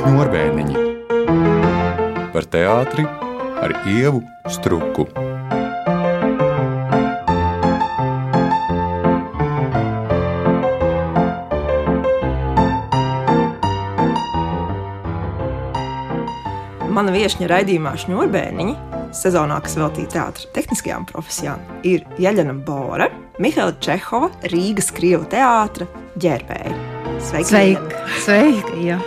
šņurbēniņi 0.00 0.82
par 2.32 2.46
teātri 2.48 3.04
ar 3.60 3.74
ievu 3.90 4.22
struku. 4.48 5.04
Mana 16.90 17.12
viesņa 17.14 17.46
raidījumā 17.48 17.92
Šņurbēniņi, 18.00 18.74
sezonā, 19.16 19.60
kas 19.64 19.76
veltīta 19.80 20.16
teātras 20.16 20.48
tehniskajām 20.56 21.06
profesijām, 21.08 21.62
ir 21.84 22.08
Jeļena 22.20 22.56
Bora, 22.64 23.08
Mihaila 23.40 23.76
Čehova, 23.84 24.32
Rīgas 24.52 24.92
Krievu 24.96 25.28
teātra 25.32 25.88
ģērbēja. 26.20 26.76
Sveika! 27.20 27.48
Sveika! 27.52 28.04
Sveika 28.24 28.84
jā. 28.84 29.00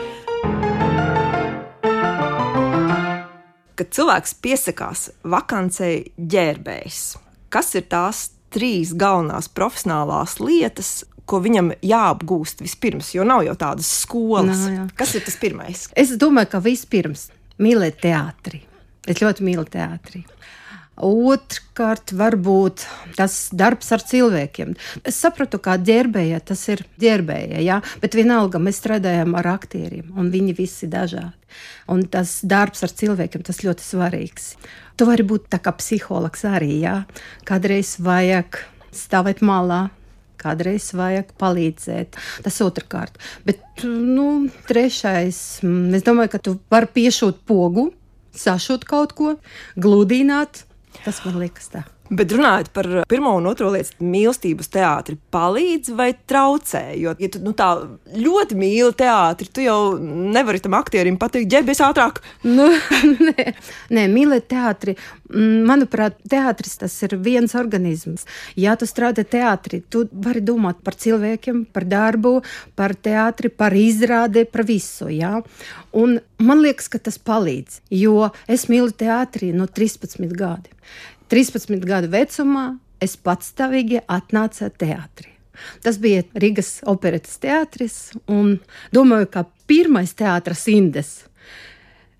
Cilvēks 3.94 4.36
piesakās 4.44 5.08
vakancei 5.24 6.14
ģērbējs, 6.18 7.02
kas 7.54 7.74
ir 7.78 7.88
tās 7.92 8.28
trīs 8.54 8.94
galvenās 8.98 9.50
profesionālās 9.54 10.38
lietas, 10.42 11.04
ko 11.30 11.40
viņam 11.44 11.72
jāapgūst 11.86 12.62
vispirms, 12.64 13.14
jo 13.16 13.26
nav 13.28 13.46
jau 13.48 13.56
tādas 13.60 13.90
skolas. 14.04 14.66
Nav, 14.66 14.76
jā. 14.76 14.88
kas 15.00 15.16
ir 15.18 15.24
tas 15.26 15.40
pirmais? 15.40 15.88
Es 15.96 16.12
domāju, 16.20 16.52
ka 16.54 16.64
vispirms 16.64 17.30
mīlēt 17.64 18.02
teātri. 18.04 18.64
Es 19.08 19.20
ļoti 19.24 19.46
mīlu 19.46 19.66
teātri. 19.72 20.24
Otrkārt, 20.94 22.12
varbūt 22.14 22.84
tas 23.18 23.48
darbs 23.50 23.90
ar 23.96 24.04
cilvēkiem. 24.06 24.76
Es 25.02 25.18
sapratu, 25.24 25.58
kā 25.58 25.80
ģērbēja, 25.82 26.42
tas 26.46 26.62
ir 26.70 26.84
ģērbēja, 27.02 27.64
jā, 27.66 27.80
bet 28.04 28.14
vienalga 28.14 28.62
mēs 28.62 28.78
strādājam 28.84 29.34
ar 29.40 29.50
aktieriem, 29.56 30.12
un 30.14 30.30
viņi 30.34 30.54
visi 30.58 30.90
dažādi. 30.92 31.34
Un 31.90 32.06
tas 32.10 32.40
darbs 32.46 32.86
ar 32.86 32.94
cilvēkiem, 32.94 33.42
tas 33.46 33.64
ļoti 33.66 33.86
svarīgs. 33.86 34.54
Tu 34.98 35.08
vari 35.10 35.26
būt 35.26 35.50
tā 35.50 35.58
kā 35.62 35.74
psihologs 35.74 36.46
arī, 36.46 36.76
jā. 36.84 37.00
Kādreiz 37.50 37.96
vajag 37.98 38.62
stāvēt 38.94 39.42
malā, 39.46 39.88
kādreiz 40.38 40.92
vajag 40.94 41.32
palīdzēt. 41.42 42.20
Tas 42.46 42.62
otrkārt. 42.66 43.18
Bet, 43.48 43.64
nu, 43.86 44.52
trešais, 44.70 45.64
mm, 45.66 45.98
es 45.98 46.06
domāju, 46.06 46.34
ka 46.36 46.44
tu 46.44 46.56
vari 46.74 46.90
piešūt 47.00 47.42
pogu, 47.50 47.90
sašūt 48.38 48.86
kaut 48.90 49.18
ko, 49.18 49.36
gludināt. 49.80 50.66
Tas 51.02 51.24
man 51.26 51.42
liekas 51.42 51.72
tā. 51.74 51.84
Bet 52.12 52.34
runājot 52.36 52.68
par 52.76 52.88
pirmo 53.08 53.32
un 53.38 53.46
otro 53.48 53.70
lietu, 53.72 53.96
mīlestību 54.04 54.60
uz 54.66 54.68
teātri, 54.74 55.16
palīdz 55.32 55.94
vai 55.96 56.10
traucē? 56.28 56.82
Jo, 57.00 57.14
ja 57.16 57.30
tu 57.32 57.40
nu, 57.40 57.54
tā 57.56 57.70
ļoti 58.12 58.58
mīli 58.60 58.92
teātri, 59.00 59.48
tu 59.48 59.64
jau 59.64 59.78
nevari 60.04 60.60
tam 60.60 60.76
aktierim 60.76 61.16
pateikt, 61.22 61.48
ģērbies 61.54 61.82
ātrāk. 61.88 62.20
Nu, 62.44 62.68
nē, 63.30 63.54
nē, 63.96 64.04
mīlēt 64.12 64.50
teātri. 64.52 64.98
mm, 65.32 65.64
Manuprāt, 65.70 66.20
teātris 66.28 66.76
tas 66.84 66.98
ir 67.08 67.16
viens 67.24 67.56
organisms. 67.56 68.28
Ja 68.60 68.76
tu 68.76 68.90
strādā 68.90 69.24
teātrī, 69.24 69.80
tu 69.88 70.04
vari 70.12 70.44
domāt 70.44 70.84
par 70.84 71.00
cilvēkiem, 71.00 71.64
par 71.72 71.88
darbu, 71.88 72.42
par 72.76 72.98
teātri, 73.00 73.48
par 73.48 73.72
izrādi, 73.80 74.44
par 74.44 74.68
visu. 74.68 75.08
Ja? 75.08 75.40
Un 75.96 76.20
man 76.44 76.60
liekas, 76.60 76.92
ka 76.92 77.00
tas 77.00 77.16
palīdz, 77.16 77.80
jo 77.96 78.28
es 78.52 78.68
mīlu 78.68 78.92
teātrī 78.92 79.54
no 79.56 79.72
13 79.72 80.28
gadiem. 80.36 80.74
13 81.34 81.82
gadu 81.90 82.12
vecumā 82.14 82.68
es 83.02 83.16
patstāvīgi 83.18 84.04
atnācu 84.06 84.68
teātrī. 84.78 85.32
Tas 85.82 85.98
bija 86.02 86.22
Rīgas 86.38 86.84
operetes 86.90 87.40
teātris, 87.42 87.98
un 88.30 88.60
domāju, 88.94 89.30
ka 89.34 89.46
pirmais 89.70 90.14
teātris 90.18 90.68
Indes 90.70 91.12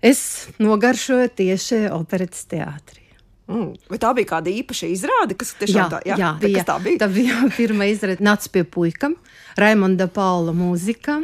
es 0.04 0.20
nogaršoju 0.58 1.30
tieši 1.38 1.80
operetes 1.94 2.42
teātrī. 2.50 3.04
Mm. 3.46 3.74
Vai 3.92 4.00
tā 4.00 4.10
bija 4.16 4.30
kāda 4.32 4.50
īpaša 4.50 4.88
izrāde, 4.90 5.36
kas 5.38 5.52
tiešām 5.60 5.78
Jā, 5.78 5.86
tā, 5.92 6.00
jā, 6.08 6.16
jā, 6.18 6.32
bet 6.40 6.56
kas 6.58 6.68
tā 6.72 6.78
bija? 6.82 7.00
Tā 7.04 7.08
bija 7.12 7.38
pirmā 7.58 7.88
izrāde, 7.92 8.24
nāca 8.24 8.50
pie 8.50 8.64
puikam, 8.66 9.14
Raimonda 9.60 10.08
Paula 10.10 10.56
mūzika. 10.56 11.20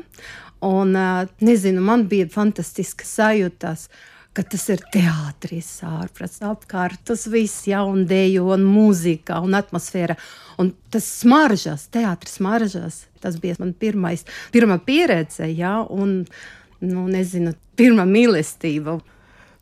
Un, 0.63 0.95
nezinu, 1.41 1.83
man 1.83 2.05
bija 2.07 2.29
fantastiska 2.31 3.07
sajūtas, 3.09 3.89
ka 4.37 4.45
tas 4.47 4.67
ir 4.71 4.83
teātris, 4.95 5.69
ārprāts, 5.87 6.39
apkārt, 6.47 7.03
tas 7.11 7.27
viss 7.31 7.67
jaundējo 7.69 8.47
un 8.55 8.67
mūzika 8.69 9.41
un 9.43 9.57
atmosfēra. 9.59 10.17
Un 10.63 10.73
tas 10.93 11.07
smaržas, 11.23 11.89
teātris 11.95 12.39
smaržas, 12.39 13.05
tas 13.23 13.39
bija 13.43 13.59
man 13.59 13.73
pirmais, 13.75 14.27
pirmā 14.55 14.79
pieredze, 14.87 15.49
jā, 15.51 15.81
un, 15.91 16.23
nu, 16.85 17.07
nezinu, 17.11 17.57
pirmā 17.81 18.07
mīlestība. 18.09 19.01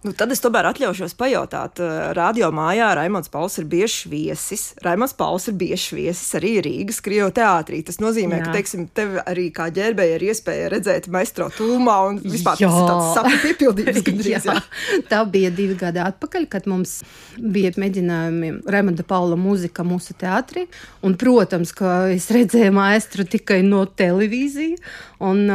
Nu, 0.06 0.12
tad 0.14 0.30
es 0.30 0.38
tomēr 0.38 0.68
atļaušos 0.68 1.16
pajautāt. 1.18 1.80
eh, 1.82 2.12
Radio 2.14 2.52
mājā 2.54 2.92
Raimons 2.94 3.28
Pauls 3.28 3.58
ir 3.58 3.64
bieži 3.66 4.06
viesis. 4.12 4.68
Raimons 4.84 5.10
Pauls 5.18 5.48
ir 5.50 5.54
bieži 5.58 5.96
viesis 5.98 6.28
arī 6.38 6.52
Rīgas 6.62 7.00
Krievijas 7.02 7.34
teātrī. 7.34 7.80
Tas 7.84 7.98
nozīmē, 7.98 8.38
Jā. 8.38 8.44
ka 8.44 8.52
teiksim, 8.54 8.84
tev 8.94 9.16
arī 9.26 9.48
kā 9.52 9.66
ģērbēji 9.74 10.14
ir 10.14 10.24
iespēja 10.28 10.68
redzēt 10.70 11.08
maistro 11.10 11.48
tūmā 11.50 11.96
un 12.10 12.20
vispār 12.22 12.54
tas 12.54 12.62
Jā. 12.62 12.70
ir 12.70 12.86
tāds 12.92 13.10
sapņu 13.16 13.40
piepildījums. 13.42 13.98
gandrīz, 14.06 14.46
Jā, 14.46 14.54
jā. 14.54 15.02
tā 15.10 15.24
bija 15.26 15.50
divi 15.50 15.74
gadi 15.74 15.98
atpakaļ, 15.98 16.46
kad 16.46 16.70
mums 16.70 17.02
bija 17.34 17.74
mēģinājumi 17.74 18.52
Raimonda 18.70 19.02
Paula 19.02 19.34
mūzika 19.34 19.82
mūsu 19.82 20.14
teātrī. 20.14 20.68
Un, 21.02 21.18
protams, 21.18 21.74
ka 21.74 22.06
es 22.14 22.30
redzēju 22.30 22.70
maestru 22.78 23.26
tikai 23.26 23.64
no 23.66 23.82
televīzijas. 23.98 24.78
Un, 25.18 25.48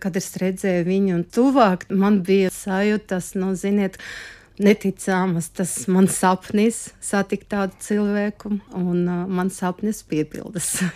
kad 0.00 0.14
es 0.16 0.30
redzēju 0.40 0.86
viņu 0.88 1.18
tuvāk, 1.36 1.82
man 1.92 2.22
bija 2.24 2.48
sajūtas, 2.48 3.34
nu, 3.36 3.50
ziniet, 3.82 3.98
neticāmas. 4.62 5.50
Tas 5.56 5.86
man 5.88 6.08
sapnis 6.08 6.90
satikt 7.00 7.50
tādu 7.52 7.76
cilvēku, 7.82 8.58
un 8.78 9.02
uh, 9.08 9.26
man 9.26 9.50
sapnis 9.50 10.02
piepildas. 10.02 10.78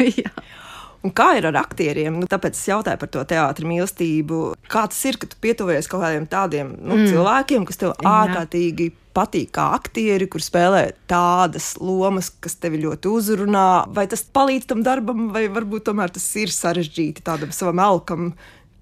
Un 1.05 1.13
kā 1.15 1.37
ir 1.39 1.47
ar 1.47 1.55
aktieriem? 1.61 2.17
Nu, 2.19 2.27
tāpēc 2.27 2.57
es 2.57 2.67
jautāju 2.67 2.99
par 2.99 3.11
to 3.15 3.21
teātris 3.31 3.69
mīlestību. 3.69 4.39
Kā 4.67 4.89
tas 4.91 4.99
ir, 5.07 5.19
ka 5.23 5.29
tu 5.31 5.39
pietuvies 5.39 5.87
kaut 5.87 6.03
kādiem 6.03 6.25
tādiem 6.27 6.73
nu, 6.81 6.97
mm. 6.97 7.11
cilvēkiem, 7.13 7.67
kas 7.69 7.79
tev 7.79 7.93
Jā. 7.93 8.15
ārkārtīgi 8.25 8.89
patīk, 9.15 9.53
kā 9.55 9.69
aktieri, 9.77 10.27
kur 10.33 10.43
spēlē 10.43 10.83
tādas 11.07 11.77
lomas, 11.79 12.33
kas 12.43 12.59
tevi 12.59 12.83
ļoti 12.83 13.13
uzrunā? 13.13 13.69
Vai 13.95 14.09
tas 14.11 14.25
palīdz 14.27 14.67
tam 14.73 14.83
darbam, 14.87 15.29
vai 15.37 15.47
varbūt 15.53 15.87
tomēr 15.93 16.11
tas 16.17 16.27
ir 16.41 16.51
sarežģīti 16.51 17.23
tādam 17.29 17.55
savam 17.55 17.85
elkam 17.87 18.33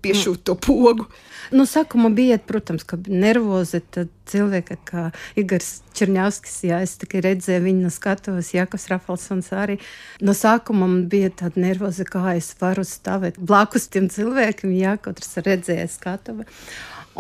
piešūt 0.05 0.45
to 0.49 0.57
pogu? 0.61 1.09
Nu, 1.55 1.67
sākumā 1.69 2.09
bija, 2.15 2.39
protams, 2.41 2.87
ka 2.89 2.99
nervozi. 3.07 3.83
Tad 3.95 4.11
cilvēki, 4.31 4.79
kā 4.89 5.05
Igors 5.41 5.83
Černiavskis, 5.97 6.57
jā, 6.69 6.81
es 6.85 6.97
tikai 7.01 7.21
redzēju 7.27 7.65
viņu 7.67 7.85
no 7.85 7.93
skatuves, 7.93 8.55
Jānis 8.57 8.89
Rafalsons 8.91 9.53
arī. 9.53 9.79
No 10.25 10.33
sākuma 10.37 10.87
man 10.89 11.05
bija 11.13 11.31
tāda 11.43 11.61
nervoza, 11.67 12.07
kā 12.09 12.37
es 12.39 12.53
varu 12.61 12.87
stāvēt 12.89 13.39
blakus 13.39 13.91
tiem 13.93 14.09
cilvēkiem, 14.13 14.73
jā, 14.79 14.97
katrs 15.05 15.37
redzēja 15.45 15.89
skatuvi. 15.93 16.49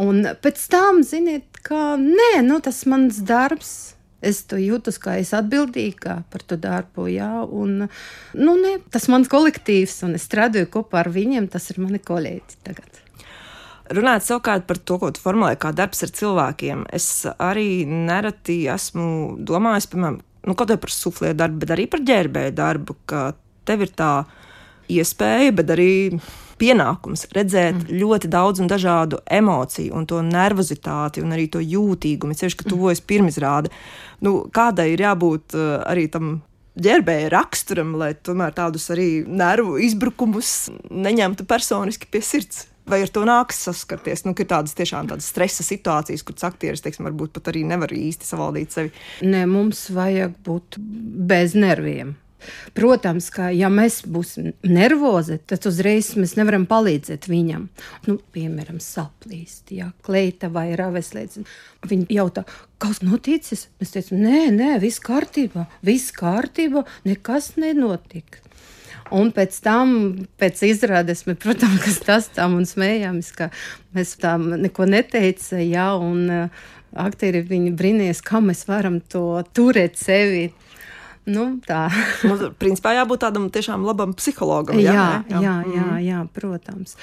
Un 0.00 0.24
pēc 0.42 0.62
tam, 0.72 1.04
ziniet, 1.06 1.46
ka 1.62 1.94
nē, 2.00 2.42
nu, 2.46 2.58
tas 2.64 2.82
mans 2.90 3.20
darbs. 3.22 3.93
Es 4.24 4.42
to 4.48 4.58
jūtu, 4.60 4.94
kā 5.02 5.18
es 5.20 5.34
atbildīga 5.36 6.22
par 6.32 6.44
to 6.48 6.56
darbu. 6.60 7.06
Jā, 7.12 7.30
un, 7.44 7.86
nu, 8.38 8.56
ne, 8.60 8.76
tas 8.94 9.08
mans 9.12 9.30
kolektīvs, 9.32 10.00
un 10.08 10.16
es 10.18 10.26
strādāju 10.28 10.70
kopā 10.78 11.02
ar 11.04 11.12
viņiem. 11.14 11.50
Tas 11.52 11.68
ir 11.72 11.82
mani 11.84 12.00
kolēģi 12.00 12.60
tagad. 12.66 13.00
Runājot 13.94 14.24
savukārt 14.24 14.64
par 14.64 14.78
to, 14.80 14.96
ko 15.00 15.10
tu 15.12 15.20
formulē 15.20 15.58
kā 15.60 15.74
darbs 15.76 16.00
ar 16.06 16.12
cilvēkiem, 16.16 16.86
es 16.96 17.26
arī 17.36 17.84
nereti 17.84 18.62
esmu 18.72 19.36
domājis, 19.44 19.90
piemēram, 19.92 20.22
nu, 20.48 20.54
kaut 20.56 20.72
kā 20.72 20.78
par 20.80 20.92
suflēju 20.94 21.36
darbu, 21.36 21.60
bet 21.60 21.74
arī 21.76 21.84
par 21.92 22.00
ģērbēju 22.08 22.54
darbu, 22.56 22.96
ka 23.10 23.26
tev 23.68 23.84
ir 23.84 23.92
tā 23.92 24.14
iespēja, 24.88 25.52
bet 25.60 25.74
arī 25.76 25.90
pienākums 26.60 27.26
redzēt 27.34 27.82
mm. 27.82 28.00
ļoti 28.00 28.30
daudz 28.32 28.62
un 28.62 28.70
dažādu 28.70 29.20
emociju, 29.26 29.94
un 29.98 30.08
to 30.10 30.22
nervozitāti, 30.24 31.24
un 31.24 31.34
arī 31.36 31.48
to 31.52 31.62
jūtīgumu. 31.62 32.36
Ceļš, 32.38 32.58
ka 32.60 32.68
tuvojas 32.70 33.02
pirmizrāde. 33.04 33.72
Nu, 34.24 34.44
kādai 34.54 34.92
ir 34.94 35.04
jābūt 35.04 35.56
uh, 35.58 35.78
arī 35.88 36.08
tam 36.12 36.36
ģērbēja 36.80 37.32
raksturam, 37.34 37.94
lai 38.00 38.12
tomēr 38.18 38.54
tādus 38.54 38.88
arī 38.94 39.08
nervu 39.26 39.78
izbrukumus 39.82 40.70
neņemtu 40.90 41.46
personiski 41.48 42.10
pie 42.10 42.22
sirds? 42.24 42.64
Vai 42.84 42.98
ar 43.00 43.08
to 43.08 43.22
nākas 43.24 43.62
saskarties? 43.64 44.26
Nu, 44.26 44.34
ir 44.36 44.48
tādas 44.50 44.74
tiešām 44.76 45.08
tādas 45.08 45.30
stresa 45.32 45.64
situācijas, 45.64 46.24
kuras 46.26 46.44
aktieris, 46.50 46.82
teiksim, 46.84 47.06
varbūt 47.08 47.32
pat 47.32 47.48
arī 47.54 47.62
nevar 47.64 47.94
īsti 47.96 48.28
savaldīt 48.28 48.76
sevi. 48.76 48.92
Nē, 49.24 49.46
mums 49.48 49.86
vajag 49.94 50.36
būt 50.44 50.76
bez 51.30 51.56
nerviem. 51.56 52.12
Protams, 52.76 53.30
ka 53.34 53.48
ja 53.54 53.70
mēs 53.72 54.02
būsim 54.06 54.52
nervozi, 54.66 55.38
tad 55.46 55.66
uzreiz 55.70 56.12
mēs 56.18 56.36
nevaram 56.38 56.66
palīdzēt 56.70 57.28
viņam. 57.30 57.66
Nu, 58.08 58.18
piemēram, 58.34 58.80
saplīst, 58.82 59.74
ja 59.76 59.90
kleita 60.06 60.50
vai 60.52 60.70
raveslēdz. 60.78 61.42
Viņi 61.90 62.08
jautā, 62.18 62.46
kas 62.82 63.02
noticis? 63.04 63.68
Mēs 63.80 63.94
teicām, 63.96 64.24
nē, 64.24 64.46
nē, 64.54 64.72
viss 64.82 65.02
kārtībā, 65.04 65.68
viss 65.84 66.14
kārtībā, 66.14 66.84
nekas 67.08 67.54
nenotika. 67.60 68.42
Un 69.14 69.28
pēc 69.36 69.56
tam, 69.60 69.90
pēc 70.40 70.62
izrādes, 70.64 71.26
mēs, 71.28 71.36
protams, 71.42 71.98
tas 72.06 72.30
tam 72.32 72.56
un 72.56 72.64
smējāmies, 72.68 73.34
ka 73.36 73.50
mēs 73.96 74.16
tam 74.22 74.48
neko 74.62 74.88
neteicām, 74.88 75.60
jā, 75.68 75.90
un 76.00 76.22
uh, 76.32 76.64
aktieri 77.04 77.42
viņi 77.46 77.74
brīnījās, 77.76 78.22
kā 78.24 78.40
mēs 78.44 78.64
varam 78.68 79.00
to 79.12 79.42
turēt 79.56 79.98
sevi. 80.00 80.48
Nu, 81.24 81.44
tā. 81.64 81.86
Mums, 82.28 82.42
principā, 82.62 82.92
jābūt 82.98 83.22
tādam 83.24 83.46
tiešām 83.52 83.84
labam 83.86 84.12
psihologam. 84.16 84.76
Jā, 84.80 84.92
jā, 84.92 85.04
jā, 85.30 85.38
jā, 85.40 85.54
jā, 85.72 85.86
mhm. 85.86 86.02
jā 86.04 86.20
protams. 86.36 86.98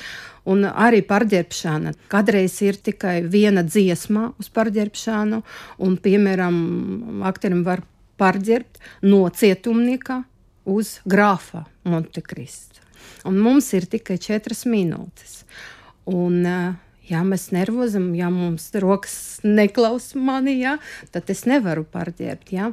Un 0.49 0.65
arī 0.69 1.01
pārģērbšana. 1.05 1.95
Kādreiz 2.11 2.55
ir 2.65 2.77
tikai 2.81 3.19
viena 3.25 3.65
dziesma 3.65 4.31
uz 4.41 4.49
pārģērbšanu, 4.53 5.41
un, 5.85 5.97
piemēram, 6.01 6.61
aktierim 7.29 7.65
var 7.65 7.83
pārģērbt 8.21 8.81
no 9.09 9.25
cietumnieka 9.33 10.21
uz 10.69 10.99
grāfa 11.09 11.65
Montekristu. 11.89 12.81
Un 13.25 13.37
mums 13.41 13.69
ir 13.77 13.85
tikai 13.89 14.17
četras 14.21 14.65
minūtes. 14.69 15.43
Un, 16.09 16.41
ja 17.09 17.21
mēs 17.25 17.51
nervozam, 17.53 18.11
ja 18.17 18.29
mums 18.33 18.69
rokas 18.81 19.15
neklausa 19.45 20.21
mani, 20.21 20.59
ja, 20.61 20.77
tad 21.13 21.29
es 21.33 21.47
nevaru 21.49 21.85
pārģērbt. 21.89 22.53
Ja 22.53 22.69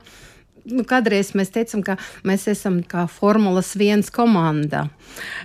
nu, 0.66 0.84
kādreiz 0.88 1.32
mēs 1.38 1.52
teicām, 1.54 1.82
ka 1.86 1.98
mēs 2.26 2.48
esam 2.50 2.80
kā 2.86 3.06
Formulas 3.10 3.74
viens 3.78 4.10
komanda. 4.14 4.86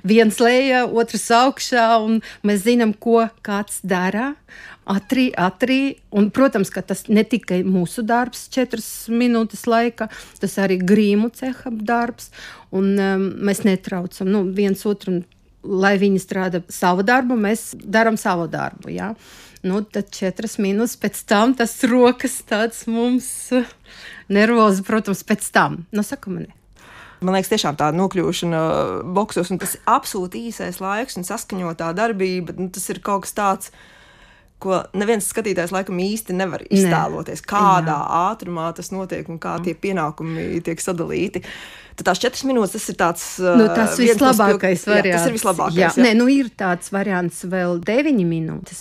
Viens 0.07 0.39
lejā, 0.41 0.83
otrs 0.87 1.29
augšā, 1.33 1.87
un 2.03 2.21
mēs 2.45 2.65
zinām, 2.67 2.93
ko 2.93 3.27
kāds 3.45 3.81
dara. 3.83 4.33
Atri, 4.89 5.29
atri, 5.39 5.95
un, 6.11 6.27
protams, 6.35 6.67
ka 6.73 6.81
tas 6.83 7.05
ne 7.07 7.23
tikai 7.23 7.61
mūsu 7.63 8.03
darbs, 8.03 8.49
četras 8.51 8.87
minūtes 9.07 9.63
laika, 9.71 10.09
tas 10.41 10.57
arī 10.59 10.75
grīmu 10.83 11.29
ceha 11.31 11.71
darbs, 11.71 12.33
un 12.75 12.91
um, 12.99 13.23
mēs 13.47 13.63
netraucam 13.63 14.27
nu, 14.27 14.43
viens 14.51 14.83
otru, 14.89 15.21
lai 15.63 15.95
viņi 16.01 16.19
strādā 16.19 16.63
savu 16.67 17.05
darbu, 17.07 17.39
mēs 17.39 17.69
darām 17.79 18.19
savu 18.19 18.49
darbu. 18.51 18.91
Ja? 18.91 19.13
Nu, 19.63 19.79
tad 19.87 20.09
četras 20.11 20.57
minūtes 20.59 20.97
pēc 20.99 21.21
tam 21.29 21.53
tas 21.55 21.77
rokas 21.87 22.41
tāds 22.47 22.83
mums 22.91 23.27
nervozi, 24.31 24.83
protams, 24.83 25.23
pēc 25.23 25.47
tam. 25.55 25.85
Nu, 25.95 26.03
saka 26.03 26.33
man. 26.33 26.49
Man 27.23 27.37
liekas, 27.37 27.53
tiešām 27.53 27.77
tā 27.79 27.87
nokļūšana 27.95 28.61
boxos, 29.15 29.53
un 29.53 29.61
tas 29.61 29.77
ir 29.77 29.85
absolūti 29.87 30.41
īsais 30.49 30.81
laiks 30.83 31.15
un 31.15 31.23
saskaņotā 31.23 31.93
darbība. 31.95 32.57
Nu, 32.59 32.67
tas 32.75 32.89
ir 32.91 32.99
kaut 33.05 33.23
kas 33.23 33.37
tāds, 33.37 33.71
ko 34.63 34.81
neviens 34.97 35.27
skatītājs 35.29 35.73
laikam 35.75 35.99
īsti 36.03 36.35
nevar 36.37 36.65
iztēloties, 36.69 37.43
kādā 37.47 37.99
Jā. 37.99 38.25
ātrumā 38.31 38.71
tas 38.77 38.91
notiek 38.95 39.29
un 39.31 39.39
kā 39.43 39.57
tie 39.65 39.75
pienākumi 39.77 40.61
tiek 40.65 40.83
sadalīti. 40.83 41.43
Tad 41.93 42.07
tās 42.07 42.21
četras 42.21 42.41
minūtes 42.49 42.73
tas 42.73 42.89
ir 42.89 42.95
tāds 42.97 43.23
nu, 43.43 43.67
tas 43.69 43.99
vislabākais 44.01 44.85
variants. 44.89 45.11
Jā, 45.11 45.17
tas 45.19 45.27
ir 45.29 45.35
vislabākais. 45.35 45.77
Jā. 45.77 45.91
Jā. 45.93 46.05
Nē, 46.07 46.13
nu, 46.17 46.25
ir 46.31 46.49
tāds 46.57 46.89
variants 46.93 47.43
vēl 47.49 47.77
deviņi 47.85 48.25
minūtes, 48.25 48.79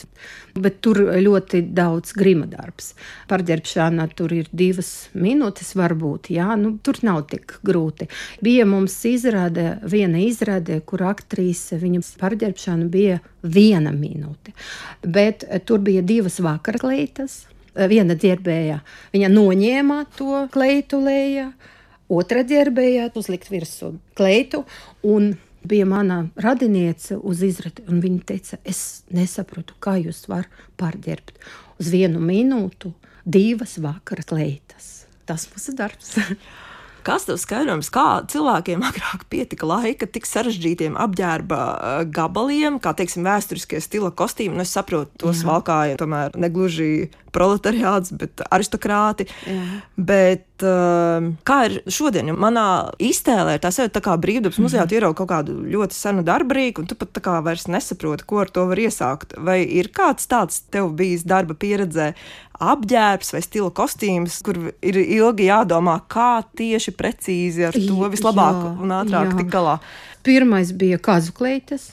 bet 0.57 0.79
tur 0.85 1.03
ļoti 1.21 1.61
daudz 1.77 2.15
grima 2.17 2.49
darbs. 2.49 2.93
Pārģērbšanā 3.29 4.07
tur 4.17 4.33
ir 4.33 4.49
divas 4.57 5.11
minūtes 5.13 5.75
varbūt, 5.77 6.33
jā, 6.33 6.55
nu, 6.61 6.79
tur 6.85 7.03
nav 7.05 7.27
tik 7.33 7.59
grūti. 7.67 8.09
Bija 8.45 8.65
mums 8.69 8.97
izrāde, 9.09 9.75
viena 9.85 10.23
izrāde, 10.25 10.81
kur 10.81 11.05
aktrise 11.11 11.77
viņam 11.83 12.07
pārģērbšana 12.23 12.89
bija 12.93 13.21
viena 13.43 13.91
minūte, 13.93 14.53
bet 15.03 15.45
tur 15.67 15.72
bija 15.79 16.03
divas 16.05 16.41
vakarklītas. 16.43 17.47
Viena 17.89 18.13
ģērbēja, 18.21 18.83
viņa 19.15 19.29
noņēma 19.33 20.03
to 20.19 20.43
kleitu 20.53 20.99
lejā, 21.01 21.47
otra 22.13 22.43
ģērbējā 22.45 23.07
uzlikt 23.17 23.49
virsū 23.49 23.95
kleitu. 24.19 24.67
Bija 25.63 25.87
mana 25.87 26.25
radiniece 26.43 27.17
uz 27.17 27.41
izrādi, 27.47 27.85
un 27.87 28.01
viņa 28.03 28.25
teica, 28.27 28.59
es 28.67 29.05
nesaprotu, 29.15 29.77
kā 29.79 29.95
jūs 30.03 30.25
varat 30.27 30.51
pārģērbt 30.81 31.39
uz 31.79 31.91
vienu 31.95 32.19
minūtu 32.19 32.91
divas 33.23 33.77
vakara 33.79 34.27
kleitas. 34.27 35.07
Tas 35.25 35.47
mums 35.53 35.69
ir 35.71 35.79
darbs. 35.79 36.17
Kas 37.07 37.27
tev 37.27 37.39
skaidrojums, 37.43 37.91
kā 37.93 38.07
cilvēkiem 38.31 38.85
agrāk 38.91 39.27
pietika 39.33 39.69
laika 39.69 40.09
tik 40.11 40.29
sarežģītiem 40.29 40.99
apģērba 41.01 41.63
eh, 41.63 42.05
gabaliem, 42.15 42.79
kā 42.83 42.95
teiksim, 42.99 43.27
vēsturiskie 43.27 43.83
stila 43.83 44.13
kostīmi? 44.15 44.57
Nu, 44.57 44.67
es 44.67 44.75
saprotu, 44.75 45.11
tos 45.25 45.43
Jā. 45.43 45.51
valkāja 45.51 45.99
tomēr 46.01 46.39
negluži 46.41 47.11
proletariāts, 47.33 48.13
bet 48.21 48.43
aristokrāti. 48.53 49.27
Jā. 49.49 49.63
Bet 49.97 50.65
uh, 50.67 51.31
kā 51.49 51.59
ir 51.69 51.79
šodien? 51.89 52.29
Manā 52.37 52.67
iztēlē 53.03 53.57
tā 53.63 53.73
sevi 53.75 53.93
tā 53.95 54.03
kā 54.05 54.19
brīvdabas 54.21 54.61
mm. 54.61 54.67
muzejā, 54.67 54.85
tu 54.89 54.99
ieraugi 54.99 55.19
kaut 55.23 55.31
kādu 55.33 55.57
ļoti 55.73 55.97
senu 55.97 56.25
darba 56.27 56.59
rīku, 56.59 56.85
un 56.85 56.91
tu 56.91 56.99
pat 56.99 57.15
tā 57.17 57.25
kā 57.25 57.39
vairs 57.45 57.69
nesaproti, 57.73 58.29
ko 58.29 58.43
ar 58.45 58.53
to 58.53 58.67
var 58.69 58.83
iesākt. 58.85 59.37
Vai 59.41 59.63
ir 59.65 59.89
kāds 59.97 60.29
tāds 60.29 60.61
tev 60.73 60.93
bijis 60.99 61.25
darba 61.29 61.57
pieredzē, 61.57 62.13
apģērbs 62.63 63.33
vai 63.35 63.43
stila 63.45 63.71
kostīms, 63.75 64.39
kur 64.47 64.59
ir 64.85 65.01
ilgi 65.03 65.49
jādomā, 65.49 65.99
kā 66.11 66.45
tieši 66.59 66.95
precīzi 66.99 67.67
ar 67.69 67.77
to 67.77 68.13
vislabāk 68.13 68.61
jā, 68.61 68.71
un 68.85 68.95
ātrāk 69.01 69.35
tikt 69.39 69.53
galā. 69.53 69.79
Pirmais 70.27 70.71
bija 70.79 71.01
kazu 71.03 71.35
kleitas. 71.37 71.93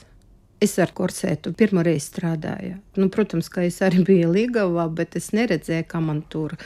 Es 0.60 0.74
ar 0.84 0.92
korsētu 0.92 1.54
pirmo 1.56 1.80
reizi 1.86 2.10
strādāju. 2.10 2.74
Nu, 3.00 3.08
protams, 3.14 3.48
ka 3.52 3.64
es 3.64 3.78
arī 3.86 4.04
biju 4.04 4.34
Ligavā, 4.36 4.90
bet 4.92 5.16
es 5.16 5.32
neredzēju, 5.32 5.86
kā 5.88 6.02
man 6.04 6.20
tur 6.28 6.58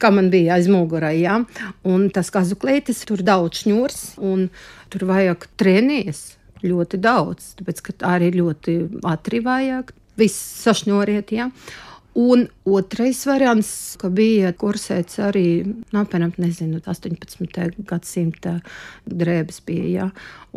kā 0.00 0.10
man 0.14 0.30
bija 0.32 0.56
aiz 0.56 0.68
mugurā. 0.70 1.10
Ja? 1.18 1.40
Un 1.86 2.08
tas 2.14 2.32
kazu 2.34 2.56
kleitas, 2.60 3.02
tur 3.08 3.22
daudz 3.26 3.64
šņūrs, 3.64 4.02
un 4.24 4.48
tur 4.92 5.04
vajag 5.10 5.48
trenēties 5.60 6.22
ļoti 6.64 7.00
daudz, 7.02 7.52
tāpēc 7.58 7.82
ka 7.86 7.94
arī 8.14 8.32
ļoti 8.38 8.78
ātri 9.06 9.42
vajag 9.44 9.92
viss 10.18 10.64
sašņoriet. 10.64 11.34
Ja? 11.36 11.50
Un 12.18 12.48
otrais 12.66 13.20
variants, 13.28 13.68
ka 14.00 14.08
bija 14.10 14.50
kursēts 14.58 15.20
arī, 15.22 15.62
nu, 15.68 16.00
apmēram, 16.00 16.32
nezinu, 16.42 16.80
18. 16.82 17.76
gadsimta 17.86 18.56
drēbes 19.06 19.60
bija, 19.68 19.84
jā. 19.92 20.06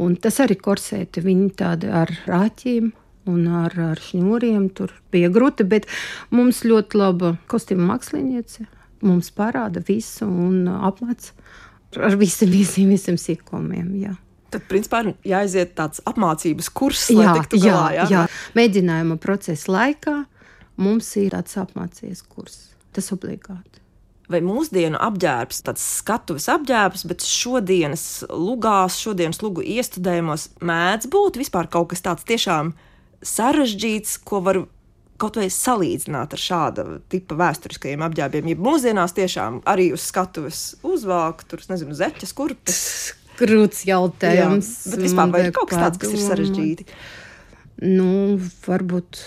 Un 0.02 0.16
tas 0.18 0.40
arī 0.42 0.58
kursēti, 0.58 1.22
viņi 1.22 1.52
tādi 1.60 1.92
ar 1.94 2.10
rāķiem 2.26 2.90
un 3.30 3.46
ar, 3.62 3.78
ar 3.92 4.02
šņuriem. 4.02 4.72
Tur 4.74 4.96
bija 5.14 5.30
grūti, 5.34 5.68
bet 5.70 5.86
mums 6.34 6.64
ļoti 6.66 6.98
laba 6.98 7.36
kostīma 7.52 7.92
māksliniece. 7.94 8.66
Mums 9.06 9.30
parāda 9.38 9.86
visu 9.86 10.26
un 10.26 10.66
apmāca 10.66 11.36
ar 12.02 12.18
visiem, 12.18 12.50
visiem, 12.58 12.90
visiem 12.90 13.22
sīkumiem. 13.22 13.94
Jā. 14.02 14.18
Tad, 14.52 14.66
principā, 14.68 15.06
ir 15.06 15.14
jāiziet 15.30 15.78
tāds 15.78 16.02
apmācības 16.10 16.74
kurs, 16.74 17.06
lai 17.14 17.30
jā, 17.30 17.38
tiktu 17.38 17.62
galā. 17.68 17.88
Jā, 18.02 18.10
jā. 18.12 18.28
mēģinājuma 18.58 19.22
procesa 19.22 19.78
laikā 19.78 20.18
mums 20.82 21.10
ir 21.22 21.36
tāds 21.36 21.58
apmācījies 21.62 22.26
kurs. 22.32 22.60
Tas 22.96 23.12
obligāti. 23.16 23.80
Vai 24.32 24.40
mūsdienu 24.46 25.00
apģērbs, 25.02 25.64
tāds 25.68 25.84
skatuves 26.00 26.48
apģērbs, 26.52 27.04
bet 27.10 27.26
šodienas 27.28 28.06
lugās, 28.32 29.00
šodienas 29.02 29.42
lugu 29.44 29.64
iestudējumos 29.64 30.54
mēdz 30.64 31.10
būt 31.12 31.40
vispār 31.42 31.68
kaut 31.72 31.92
kas 31.92 32.04
tāds 32.06 32.28
tiešām 32.28 32.72
sarežģīts, 33.28 34.22
ko 34.28 34.40
var 34.46 34.62
kaut 35.22 35.38
vai 35.38 35.50
salīdzināt 35.54 36.34
ar 36.34 36.42
šāda 36.42 36.86
tipa 37.12 37.38
vēsturiskajiem 37.38 38.06
apģērbiem. 38.08 38.52
Ja 38.54 38.62
mūsdienās 38.66 39.14
tiešām 39.18 39.62
arī 39.70 39.92
uz 39.96 40.06
skatuves 40.10 40.64
uzvāk, 40.88 41.44
tur 41.50 41.62
nezinu, 41.70 41.96
zeķes, 41.98 42.34
kurpes. 42.38 42.82
Grūts 43.42 43.86
jautājums. 43.88 44.72
Jā, 44.86 44.96
bet 44.96 45.06
vispār 45.06 45.32
vai 45.34 45.46
ir 45.48 45.54
kaut 45.56 45.70
kas 45.72 45.84
tāds, 45.84 46.02
kas 46.02 46.16
ir 46.16 46.24
sarežģīti? 46.24 46.88
Nu, 47.82 48.38
varbūt 48.66 49.22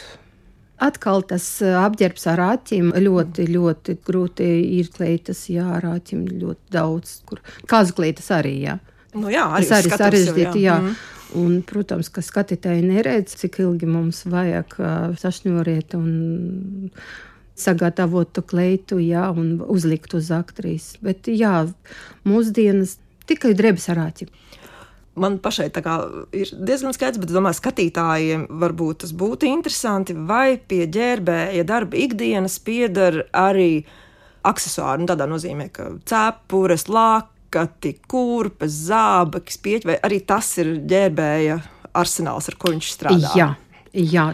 Atkal 0.82 1.22
tas 1.22 1.46
apģērbs 1.62 2.24
ar 2.32 2.40
aķiem 2.48 2.90
ļoti, 2.98 3.46
ļoti 3.54 3.94
grūti 4.06 4.46
ir 4.80 4.88
kleitas, 4.94 5.44
jā, 5.52 5.66
ar 5.76 5.86
aķiem 5.94 6.24
ļoti 6.40 6.74
daudz, 6.74 7.20
kur 7.28 7.42
kāzu 7.70 7.94
kleitas 7.94 8.32
arī, 8.34 8.56
jā. 8.66 8.78
Nu 9.14 9.30
jā, 9.30 9.44
arī 9.54 9.68
arī 9.76 9.92
sarežģīti, 9.94 10.64
jā. 10.64 10.74
jā. 10.74 10.78
Mm. 10.82 10.96
Un, 11.38 11.54
protams, 11.66 12.10
ka 12.14 12.22
skatītāji 12.22 12.82
neredz, 12.86 13.36
cik 13.40 13.60
ilgi 13.62 13.88
mums 13.90 14.22
vajag 14.30 14.74
uh, 14.78 15.14
sašņoriet 15.18 15.96
un 15.98 16.90
sagatavot 17.58 18.30
to 18.34 18.42
kleitu, 18.42 19.00
jā, 19.02 19.28
un 19.30 19.56
uzlikt 19.70 20.14
uz 20.18 20.30
aktrīs. 20.34 20.92
Bet, 21.02 21.30
jā, 21.30 21.64
mūsdienas 22.26 22.98
tikai 23.30 23.54
drebes 23.58 23.88
ar 23.94 24.02
aķiem 24.08 24.30
man 25.14 25.38
pašai 25.42 25.68
ir 26.34 26.50
diezgan 26.52 26.94
skaidrs, 26.94 27.20
bet 27.22 27.30
es 27.30 27.36
domāju, 27.36 27.58
skatītājiem 27.60 28.46
varbūt 28.62 29.04
tas 29.04 29.14
būtu 29.16 29.48
interesanti, 29.48 30.14
vai 30.14 30.56
pie 30.58 30.84
ģērbēja 30.90 31.66
darba 31.68 31.98
ikdienas 32.00 32.58
pieder 32.64 33.24
arī 33.30 33.84
accessori. 34.44 35.02
Nu, 35.02 35.08
tādā 35.10 35.28
nozīmē, 35.30 35.70
ka 35.74 35.90
cepures, 36.08 36.88
lakati, 36.90 37.94
kurpes, 38.10 38.80
zābaki, 38.90 39.54
spieķi, 39.54 39.92
vai 39.92 39.98
arī 40.04 40.20
tas 40.26 40.50
ir 40.62 40.74
ģērbēja 40.90 41.60
arsenāls, 41.94 42.50
ar 42.50 42.58
ko 42.58 42.74
viņš 42.74 42.92
strādā. 42.96 43.32
Jā, 43.38 43.50
jā. 43.94 44.28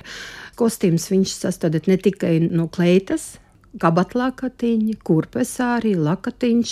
kostīms 0.58 1.10
viņš 1.12 1.36
sastāv 1.44 1.76
ne 1.88 2.00
tikai 2.00 2.38
no 2.48 2.70
kleitas. 2.72 3.34
Kabatlākatiņi, 3.80 4.96
kurpes 5.06 5.52
arī, 5.62 5.92
lakatiņš, 5.94 6.70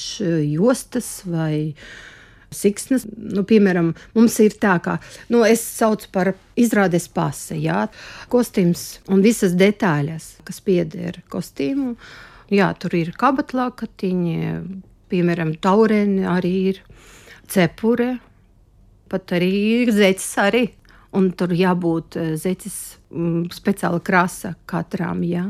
jostas 0.50 1.20
vai 1.30 1.52
uh, 1.68 2.16
siksnas. 2.54 3.06
Nu, 3.16 3.44
piemēram, 3.48 3.92
mums 4.16 4.38
ir 4.44 4.56
tā, 4.60 4.78
ka 4.84 4.98
nu, 5.32 5.44
es 5.46 5.62
saucu 5.64 6.10
par 6.14 6.32
izrādes 6.58 7.08
pasi, 7.12 7.60
jā, 7.66 7.86
kostīms 8.32 9.00
un 9.12 9.22
visas 9.24 9.56
detaļas, 9.58 10.38
kas 10.48 10.62
pieder 10.64 11.22
kostīmu. 11.32 11.94
Jā, 12.54 12.70
tur 12.80 12.94
ir 12.96 13.12
kabatlākatiņi, 13.20 14.38
piemēram, 15.12 15.52
taurēni 15.60 16.24
arī 16.28 16.54
ir, 16.70 16.80
cepure, 17.52 18.14
pat 19.12 19.36
arī 19.36 19.52
ir 19.82 19.92
zeķis 19.96 20.32
arī. 20.44 20.64
Un 21.16 21.30
tur 21.32 21.54
jābūt 21.56 22.18
eh, 22.20 22.32
zeķis 22.36 22.74
mm, 23.08 23.46
speciāla 23.56 24.00
krasa 24.04 24.54
katram, 24.68 25.22
jā. 25.24 25.46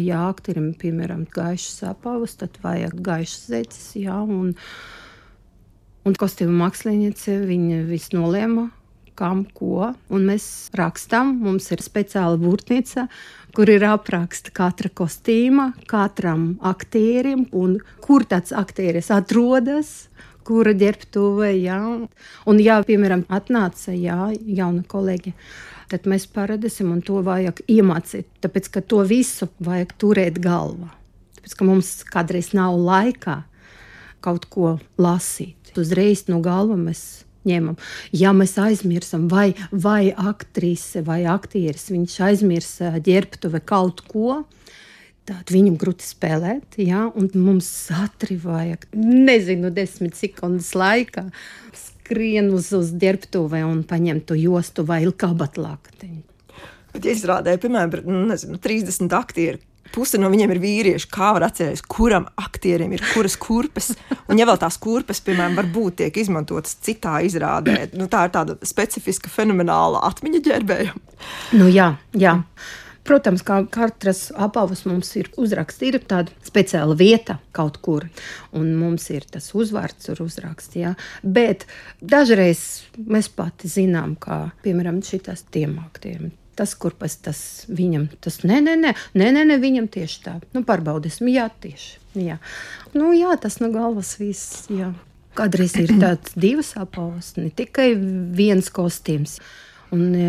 Ja 0.00 0.22
aktierim, 0.30 0.70
piemēram, 0.80 1.26
gaišs 1.32 1.82
apavus, 1.90 2.38
tad 2.40 2.56
vajag 2.62 2.94
gaišs 3.04 3.42
zeķis, 3.52 3.88
jā, 4.00 4.16
un, 4.16 4.54
un 6.04 6.16
kostīmu 6.18 6.54
māksliniece, 6.60 7.38
viņa 7.48 7.82
visu 7.88 8.16
nolēma, 8.18 8.68
kam 9.18 9.44
ko, 9.54 9.92
un 10.10 10.26
mēs 10.28 10.46
rakstām, 10.76 11.36
mums 11.44 11.70
ir 11.74 11.82
speciāla 11.84 12.38
burtnīca, 12.40 13.06
kur 13.54 13.70
ir 13.70 13.84
apraksta 13.86 14.50
katra 14.54 14.90
kostīma, 14.90 15.70
katram 15.90 16.56
aktierim, 16.66 17.46
un 17.54 17.78
kur 18.04 18.26
tāds 18.26 18.54
aktieris 18.56 19.12
atrodas, 19.14 19.94
kura 20.44 20.74
ģērbtuve, 20.76 21.54
jā. 21.62 21.78
Un, 22.50 22.60
ja, 22.60 22.80
piemēram, 22.84 23.24
atnāca 23.32 23.94
jā, 23.96 24.18
jauna 24.58 24.84
kolēģi, 24.90 25.32
tad 25.92 26.10
mēs 26.10 26.26
paradīsim, 26.34 26.90
un 26.92 27.00
to 27.06 27.22
vajag 27.24 27.62
iemācīt, 27.70 28.28
tāpēc, 28.44 28.70
ka 28.74 28.84
to 28.84 29.04
visu 29.08 29.48
vajag 29.64 29.94
turēt 30.02 30.42
galvā. 30.42 30.90
Tāpēc, 31.38 31.56
ka 31.56 31.68
mums 31.68 31.96
kādreiz 32.10 32.52
nav 32.56 32.76
laika 32.80 33.44
kaut 34.24 34.48
ko 34.52 34.78
lasīt. 35.00 35.63
Uzreiz 35.82 36.26
no 36.30 36.40
galva 36.44 36.76
mēs 36.78 37.24
ņemam. 37.48 37.76
Ja 38.14 38.32
mēs 38.36 38.56
aizmirstam, 38.60 39.28
vai, 39.32 39.52
vai 39.70 40.12
aktrise 40.12 41.04
vai 41.04 41.22
aktieris, 41.28 41.90
viņš 41.92 42.18
aizmirsa 42.28 42.94
ģērbtu 43.04 43.52
vai 43.52 43.60
kaut 43.64 44.04
ko, 44.08 44.42
tad 45.28 45.48
viņam 45.52 45.78
grūti 45.80 46.04
spēlēt, 46.04 46.78
ja, 46.84 47.06
un 47.16 47.30
mums 47.38 47.68
satri 47.88 48.36
vajag, 48.40 48.86
nezinu, 48.96 49.72
desmit 49.72 50.18
sekundes 50.18 50.74
laikā 50.76 51.30
skrien 51.78 52.50
uz, 52.52 52.68
uz 52.76 52.92
ģērbtuve 53.00 53.62
un 53.64 53.82
paņem 53.88 54.20
to 54.28 54.36
jostu 54.36 54.84
vai 54.88 55.02
kabatlākatiņu. 55.08 56.22
Bet, 56.94 57.06
ja 57.08 57.14
izrādē, 57.14 57.56
piemēram, 57.58 58.04
nu, 58.06 58.26
nezinu, 58.28 58.60
30 58.62 59.16
aktieri, 59.16 59.58
puse 59.94 60.20
no 60.20 60.30
viņiem 60.32 60.54
ir 60.54 60.60
vīrieši. 60.62 61.08
Kā 61.12 61.32
var 61.36 61.48
atcerēties, 61.48 61.84
kuram 61.90 62.28
aktierim 62.40 62.94
ir 62.94 63.02
kuras 63.12 63.36
kurpes? 63.40 63.92
Un, 64.28 64.38
ja 64.40 64.46
vēl 64.48 64.60
tās 64.60 64.78
kurpes, 64.82 65.22
piemēram, 65.24 65.58
varbūt 65.60 66.00
tiek 66.02 66.22
izmantotas 66.22 66.78
citā 66.84 67.18
izrādē, 67.26 67.90
nu, 67.98 68.08
tā 68.12 68.26
ir 68.28 68.34
tāda 68.34 68.56
specifiska, 68.66 69.32
fenomenāla 69.32 70.04
atmiņa 70.08 70.40
ģērbējuma. 70.48 71.20
Nu, 71.58 71.68
jā, 71.72 71.94
jā. 72.18 72.38
Protams, 73.04 73.42
kā 73.44 73.58
katrs 73.68 74.30
apavus 74.32 74.86
mums 74.88 75.10
ir 75.20 75.28
uzrakstīta, 75.40 76.00
tāda 76.08 76.32
speciāla 76.46 76.96
vieta 76.96 77.36
kaut 77.52 77.76
kur, 77.84 78.06
un 78.56 78.70
mums 78.80 79.10
ir 79.12 79.26
tas 79.28 79.50
uzvārds 79.52 80.08
un 80.14 80.22
uzraksts. 80.24 80.78
Ja? 80.80 80.94
Bet 81.20 81.66
dažreiz 82.00 82.86
mēs 82.96 83.28
pati 83.28 83.68
zinām, 83.68 84.16
kā 84.16 84.46
piemēram 84.64 85.02
šitās 85.04 85.44
tiem 85.52 85.76
aktieriem 85.84 86.32
tas 86.56 86.74
kurpes, 86.78 87.16
tas 87.24 87.40
viņam, 87.68 88.08
tas 88.24 88.40
nē, 88.46 88.60
nē, 88.64 88.76
nē, 88.80 88.94
nē, 89.18 89.32
nē, 89.36 89.44
nē 89.50 89.58
viņam 89.62 89.90
tieši 89.92 90.22
tā. 90.24 90.38
Nu, 90.54 90.64
pārbaudīsim, 90.66 91.30
jā, 91.32 91.48
tieši. 91.62 91.98
Jā. 92.24 92.38
Nu, 92.94 93.10
jā, 93.16 93.34
tas 93.40 93.58
no 93.62 93.72
galvas 93.74 94.14
viss. 94.20 94.64
Jā. 94.72 94.92
Kādreiz 95.38 95.76
ir 95.80 95.94
tāds 96.04 96.36
divas 96.38 96.74
apavas, 96.80 97.34
ne 97.40 97.50
tikai 97.54 97.92
viens 97.96 98.70
kostīms. 98.74 99.40
Un 99.94 100.14
e, 100.16 100.28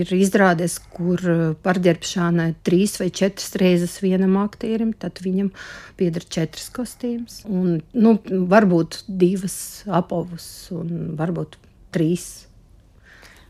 ir 0.00 0.10
izrādes, 0.12 0.74
kur 0.92 1.20
pārģērbšana 1.64 2.50
trīs 2.66 2.98
vai 3.00 3.06
četras 3.14 3.54
reizes 3.60 3.94
vienam 4.04 4.34
aktierim, 4.42 4.90
tad 4.92 5.22
viņam 5.24 5.52
pieder 5.96 6.26
četras 6.26 6.68
kostīmas. 6.74 7.38
Un, 7.48 7.78
nu, 7.96 8.16
varbūt 8.50 9.04
divas 9.06 9.86
apavus, 9.86 10.48
un 10.74 11.14
varbūt 11.16 11.56
trīs 11.96 12.46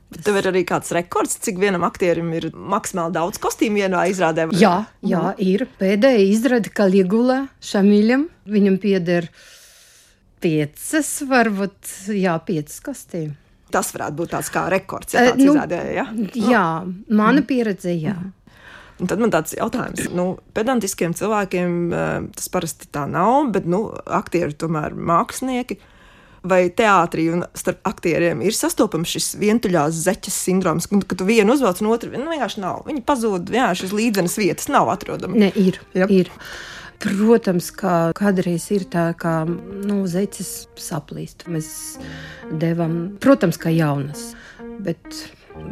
Bet 0.07 0.23
tev 0.23 0.37
ir 0.39 0.47
arī 0.53 0.63
kāds 0.67 0.93
rekords, 0.95 1.35
cik 1.43 1.59
vienam 1.59 1.83
aktierim 1.87 2.29
ir 2.39 2.53
maksimāli 2.55 3.17
daudz 3.17 3.41
kostīmu 3.43 3.83
vienā 3.83 4.05
izrādē? 4.13 4.47
Jā, 4.55 4.85
jā, 5.03 5.33
ir 5.43 5.67
pēdējā 5.81 6.23
izrāde 6.31 6.71
Kaligula 6.71 7.41
Šamiļam. 7.65 8.29
Viņam 8.47 8.77
pieder 8.83 9.27
piecas, 10.45 11.11
varbūt 11.27 11.91
jā, 12.15 12.37
piecas 12.47 12.79
kostīmu. 12.87 13.35
Tas 13.75 13.91
varētu 13.97 14.21
būt 14.21 14.33
tāds 14.37 14.53
kā 14.55 14.69
rekords, 14.71 15.17
ja 15.17 15.27
tāds 15.27 15.41
uh, 15.41 15.43
nu, 15.43 15.57
izrādē, 15.57 15.81
ja? 15.97 16.07
Jā, 16.39 16.67
mana 17.11 17.41
mm. 17.41 17.47
pieredze, 17.51 17.91
jā. 17.99 18.15
Mm. 18.15 18.33
Un 19.03 19.11
tad 19.11 19.21
man 19.21 19.33
tāds 19.35 19.53
jautājums, 19.59 20.07
nu, 20.17 20.29
pedantiskiem 20.57 21.13
cilvēkiem 21.19 21.75
tas 22.33 22.47
parasti 22.55 22.87
tā 22.95 23.03
nav, 23.11 23.51
bet 23.53 23.67
nu, 23.69 23.91
aktieri 24.07 24.57
tomēr 24.57 24.95
mākslinieki 24.97 25.77
vai 26.49 26.67
teātrī 26.71 27.29
un 27.35 27.45
starp 27.57 27.83
aktieriem 27.89 28.43
ir 28.47 28.57
sastopams 28.57 29.11
šis 29.17 29.35
vientuļās 29.41 29.99
zeķes 30.07 30.39
sindroms, 30.47 30.89
ka 30.89 31.19
tu 31.19 31.27
vienu 31.29 31.57
uzvelc, 31.57 31.83
un 31.83 31.93
otru 31.93 32.13
nu, 32.15 32.31
vienkārši 32.31 32.63
nav. 32.63 32.85
Viņi 32.89 33.05
pazūd 33.07 33.53
vienkārši 33.53 33.93
līdzenas 33.93 34.39
vietas, 34.41 34.71
nav 34.73 34.91
atrodami. 34.95 35.47
Ne, 35.47 35.53
ir. 35.55 35.81
Yep. 35.97 36.15
ir. 36.15 36.33
Protams, 37.03 37.69
ka 37.77 37.97
kādreiz 38.17 38.71
ir 38.73 38.87
tā, 38.89 39.11
ka 39.21 39.43
nu, 39.47 39.99
zeķis 40.09 40.53
saplīst. 40.81 41.45
Mēs 41.53 41.69
devam, 42.63 43.19
protams, 43.21 43.59
ka 43.61 43.73
jaunas, 43.75 44.31
bet 44.81 45.05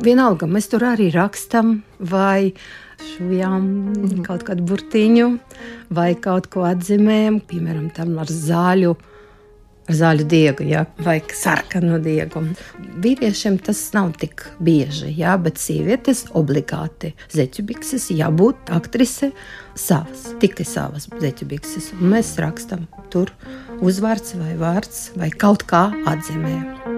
vienalga 0.04 0.48
mēs 0.50 0.68
tur 0.72 0.84
arī 0.90 1.08
rakstam 1.14 1.78
vai 1.98 2.52
šujām 3.14 3.64
mm. 3.64 4.20
kaut 4.26 4.44
kādu 4.46 4.64
burtiņu 4.68 5.30
vai 5.96 6.12
kaut 6.20 6.48
ko 6.52 6.64
atzīmējam, 6.68 7.40
piemēram, 7.48 7.90
tam 7.96 8.16
ar 8.22 8.30
zāļu 8.30 8.94
ar 9.88 9.98
zaļu 9.98 10.26
diegu, 10.28 10.66
ja, 10.68 10.84
vai 11.04 11.18
sarkanu 11.34 11.98
diegu. 12.02 12.42
Vīriešiem 13.04 13.58
tas 13.64 13.80
nav 13.96 14.14
tik 14.20 14.46
bieži, 14.64 15.12
ja, 15.18 15.36
bet 15.40 15.60
sievietes 15.60 16.24
obligāti 16.36 17.14
zeķu 17.34 17.66
bikses 17.68 18.10
jābūt 18.14 18.72
aktrise 18.74 19.32
savas, 19.74 20.30
tikai 20.42 20.66
savas 20.68 21.08
zeķu 21.20 21.50
bikses. 21.50 21.92
Un 21.98 22.14
mēs 22.16 22.34
rakstam 22.42 22.88
tur 23.12 23.32
uzvārds 23.84 24.36
vai 24.40 24.56
vārds 24.60 25.08
vai 25.18 25.32
kaut 25.34 25.66
kā 25.68 25.88
atzīmējam. 26.10 26.93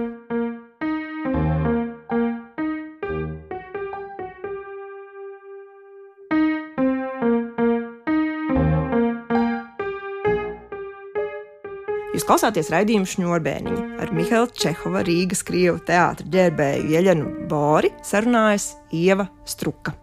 Klausāties 12.27 12.71
raidījumu 12.73 13.07
šņurbēniņu 13.07 13.83
ar 14.03 14.11
Mihaila 14.15 14.49
Čehova 14.51 15.03
Rīgas 15.07 15.45
Krievu 15.47 15.79
teātra 15.87 16.27
ģērbēju 16.33 16.91
Jeļenu 16.91 17.47
Bori 17.51 17.93
sarunājas 18.03 18.73
Ieva 18.91 19.29
Struka. 19.47 19.95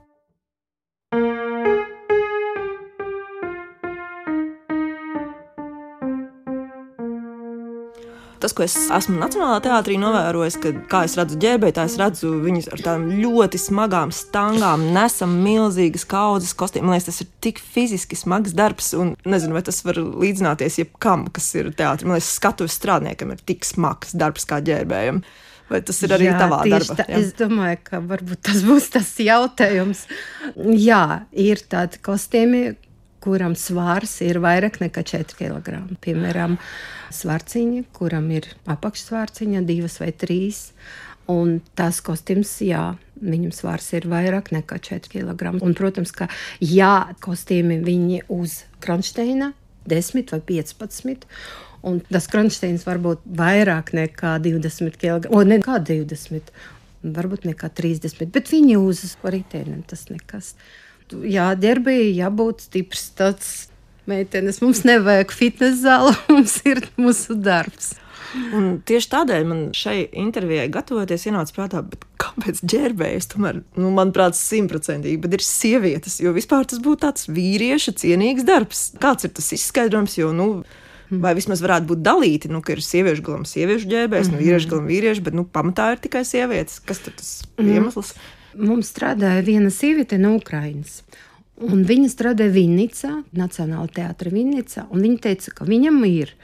Tas, 8.55 8.57
ko 8.57 8.65
es 8.65 8.91
esmu 8.93 9.19
Nacionālajā 9.19 9.63
teātrī 9.67 9.97
novērojis, 9.99 10.57
ka, 10.63 10.73
kā 10.91 11.05
es 11.09 11.17
redzu 11.19 11.39
ģērbēju, 11.43 11.75
tā 11.75 11.87
es 11.89 11.97
redzu 11.99 12.31
viņus 12.45 12.69
ar 12.73 12.83
tādām 12.83 13.07
ļoti 13.23 13.59
smagām 13.59 14.13
stangām, 14.15 14.87
nesam 14.95 15.35
milzīgas 15.43 16.07
kaudzes 16.07 16.55
kostīm. 16.55 16.87
Man 16.87 16.95
liekas, 16.95 17.09
tas 17.11 17.23
ir 17.25 17.31
tik 17.43 17.59
fiziski 17.59 18.19
smags 18.19 18.55
darbs, 18.55 18.93
un 18.95 19.15
nezinu, 19.27 19.57
vai 19.57 19.65
tas 19.67 19.83
var 19.87 19.99
līdzināties 19.99 20.79
jebkam, 20.83 21.27
kas 21.35 21.51
ir 21.59 21.73
teātris. 21.75 22.07
Man 22.07 22.19
liekas, 22.19 22.37
skatuves 22.39 22.79
strādniekam 22.79 23.35
ir 23.35 23.43
tik 23.43 23.67
smags 23.67 24.15
darbs 24.15 24.47
kā 24.49 24.61
ģērbējam. 24.65 25.25
Vai 25.65 25.81
tas 25.81 25.97
ir 26.05 26.13
arī 26.13 26.29
jā, 26.29 26.37
tavā 26.37 26.59
darbā? 26.69 26.95
Tā, 26.99 27.07
es 27.17 27.31
domāju, 27.39 27.79
ka 27.87 28.03
varbūt 28.05 28.43
tas 28.51 28.61
būs 28.67 28.91
tas 28.93 29.09
jautājums. 29.25 30.05
Jā, 30.77 31.25
ir 31.33 31.63
tādi 31.73 32.03
kostīmi, 32.05 32.75
kuram 33.25 33.57
svārs 33.59 34.19
ir 34.25 34.40
vairāk 34.45 34.81
nekā 34.83 35.04
4 35.14 35.38
kg. 35.38 35.81
Piemēram, 36.04 36.59
svārciņa, 37.14 37.87
kuram 37.97 38.28
ir 38.35 38.50
apakšsvārciņa, 38.71 39.64
divas 39.69 39.99
vai 40.02 40.12
trīs. 40.12 40.69
Un 41.31 41.57
tas 41.78 42.02
kostīms, 42.04 42.50
jā, 42.61 42.83
viņam 43.25 43.52
svars 43.57 43.87
ir 43.97 44.04
vairāk 44.12 44.50
nekā 44.52 44.76
4 44.90 45.09
kg. 45.09 45.54
Un, 45.64 45.76
protams, 45.76 46.12
ka 46.12 46.28
jā, 46.61 47.14
kostīmi 47.25 47.81
viņi 47.85 48.26
uz 48.35 48.61
kronšteina 48.85 49.54
10 49.88 50.35
vai 50.35 50.43
15. 50.52 51.25
Un 51.85 52.00
tas 52.09 52.28
kronšteins 52.33 52.85
var 52.88 53.00
būt 53.04 53.25
vairāk 53.40 53.93
nekā 53.97 54.37
20 54.45 55.00
kg. 55.00 55.33
O, 55.33 55.43
ne 55.49 55.61
kā 55.64 55.81
20, 55.81 56.52
varbūt 57.04 57.49
nekā 57.49 57.69
30, 57.73 58.28
bet 58.33 58.52
viņi 58.52 58.78
uz 58.81 59.04
rītēniem 59.25 59.85
tas 59.88 60.09
nekas 60.12 60.54
jā, 61.13 61.51
ģērbēji 61.61 62.15
jābūt 62.19 62.69
stiprs. 62.69 63.09
Tāds 63.19 63.51
meitenes 64.11 64.61
mums 64.65 64.85
nevajag 64.87 65.35
fitnes 65.35 65.83
zāli, 65.83 66.15
mums 66.35 66.59
ir 66.69 66.85
mūsu 67.01 67.37
darbs. 67.41 67.95
Un 68.35 68.81
tieši 68.83 69.11
tādēļ 69.13 69.45
man 69.47 69.59
šai 69.79 70.09
intervijai 70.19 70.67
gatavoties, 70.75 71.29
ienāca 71.29 71.55
prātā, 71.55 71.85
kāpēc 72.19 72.65
ģērbējas 72.67 73.29
tomēr, 73.31 73.61
nu, 73.79 73.93
manuprāt, 73.95 74.35
simtprocentīgi, 74.35 75.21
bet 75.23 75.37
ir 75.37 75.45
sievietes, 75.47 76.19
jo 76.19 76.33
vispār 76.35 76.67
tas 76.67 76.83
būtu 76.83 77.05
tāds 77.05 77.29
vīrieša 77.31 77.95
cienīgs 78.03 78.47
darbs. 78.49 78.89
Kāds 78.99 79.29
ir 79.29 79.35
tas 79.37 79.53
izskaidrojums, 79.55 80.19
jo, 80.19 80.33
nu, 80.35 80.49
Vai 81.13 81.35
vismaz 81.37 81.61
varētu 81.63 81.91
būt 81.91 82.01
dalīti, 82.05 82.49
nu, 82.51 82.63
ka 82.65 82.73
ir 82.75 82.81
sieviešu 82.83 83.23
galam 83.27 83.45
sieviešu 83.49 83.91
ģērbējs, 83.91 84.31
mm 84.31 84.33
-hmm. 84.33 84.41
nu, 84.41 84.45
vīriešu 84.45 84.71
galam 84.71 84.87
vīrieši, 84.89 85.25
bet 85.27 85.35
nu, 85.37 85.45
pamatā 85.45 85.91
ir 85.93 86.01
tikai 86.01 86.25
sievietes. 86.25 86.81
Kas 86.81 86.99
tad 87.05 87.15
tas 87.19 87.43
mm 87.45 87.65
-hmm. 87.65 87.75
iemesls? 87.75 88.15
Mums 88.59 88.91
strādāja 88.93 89.43
viena 89.45 89.71
sieviete 89.73 90.19
no 90.21 90.35
Ukrainas. 90.39 91.03
Un 91.63 91.85
viņa 91.87 92.11
strādāja 92.11 92.53
Vinnicā, 92.55 93.13
Nacionālajā 93.35 93.95
teātrī 93.99 94.33
Vinnicā. 94.35 94.87
Viņa 94.91 95.21
teica, 95.23 95.53
ka 95.59 95.67
viņam 95.69 96.01
ir 96.09 96.35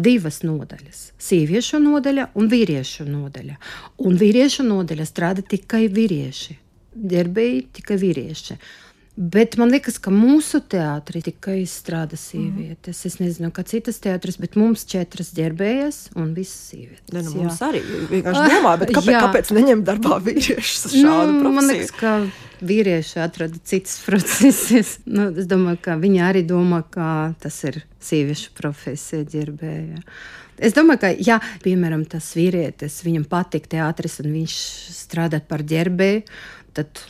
divas 0.00 0.42
nodaļas- 0.44 1.12
sieviešu 1.28 1.80
nodaļa 1.80 2.28
un 2.34 2.48
vīriešu 2.48 3.06
nodaļa. 3.08 3.56
Un 3.98 4.16
vīriešu 4.20 4.64
nodaļa 4.64 5.06
strādā 5.08 5.44
tikai 5.44 5.88
vīrieši. 5.88 6.56
Ģērbēji 6.94 7.66
tikai 7.72 7.96
vīrieši. 7.96 8.58
Bet 9.14 9.54
man 9.60 9.70
liekas, 9.70 10.00
ka 10.02 10.10
mūsu 10.10 10.58
teātrī 10.58 11.20
tikai 11.22 11.60
strādā 11.70 12.16
sievietes. 12.18 12.98
Mm. 12.98 13.06
Es 13.06 13.18
nezinu, 13.20 13.50
kā 13.54 13.62
citas 13.62 14.00
teātris, 14.02 14.40
bet 14.42 14.56
mums 14.58 14.82
četras 14.90 15.30
ģērbējas 15.36 15.98
un 16.18 16.32
visas 16.34 16.72
sievietes. 16.72 17.12
Ne, 17.14 17.22
nu, 17.22 17.34
mums 17.44 17.60
jā. 17.62 17.68
arī 17.68 17.82
vienkārši 18.10 18.56
domā, 18.56 18.74
bet 18.80 18.90
kāpēc, 18.96 19.12
jā. 19.14 19.22
kāpēc 19.22 19.52
neņemt 19.54 19.86
darbā 19.86 20.18
vīriešus 20.26 20.96
nu, 20.98 21.14
profesiju? 21.14 21.54
Man 21.54 21.70
liekas, 21.70 21.94
ka 22.00 22.16
vīrieši 22.66 23.22
atrada 23.22 23.62
citas 23.70 24.00
procesus. 24.08 24.96
nu, 25.06 25.30
es 25.30 25.46
domāju, 25.50 25.78
ka 25.86 25.94
viņi 26.02 26.24
arī 26.32 26.42
domā, 26.50 26.82
ka 26.82 27.08
tas 27.44 27.62
ir 27.70 27.84
sieviešu 28.02 28.50
profesija 28.58 29.30
ģērbēja. 29.30 30.02
Es 30.58 30.74
domāju, 30.74 31.04
ka, 31.06 31.12
ja, 31.22 31.38
piemēram, 31.62 32.02
tas 32.10 32.32
vīrietis, 32.34 32.98
viņam 33.06 33.30
patīk 33.30 33.70
teātris 33.70 34.18
un 34.26 34.34
viņš 34.34 34.58
strādā 34.94 35.38
par 35.38 35.62
ģērbēju, 35.62 36.26
tad 36.74 37.06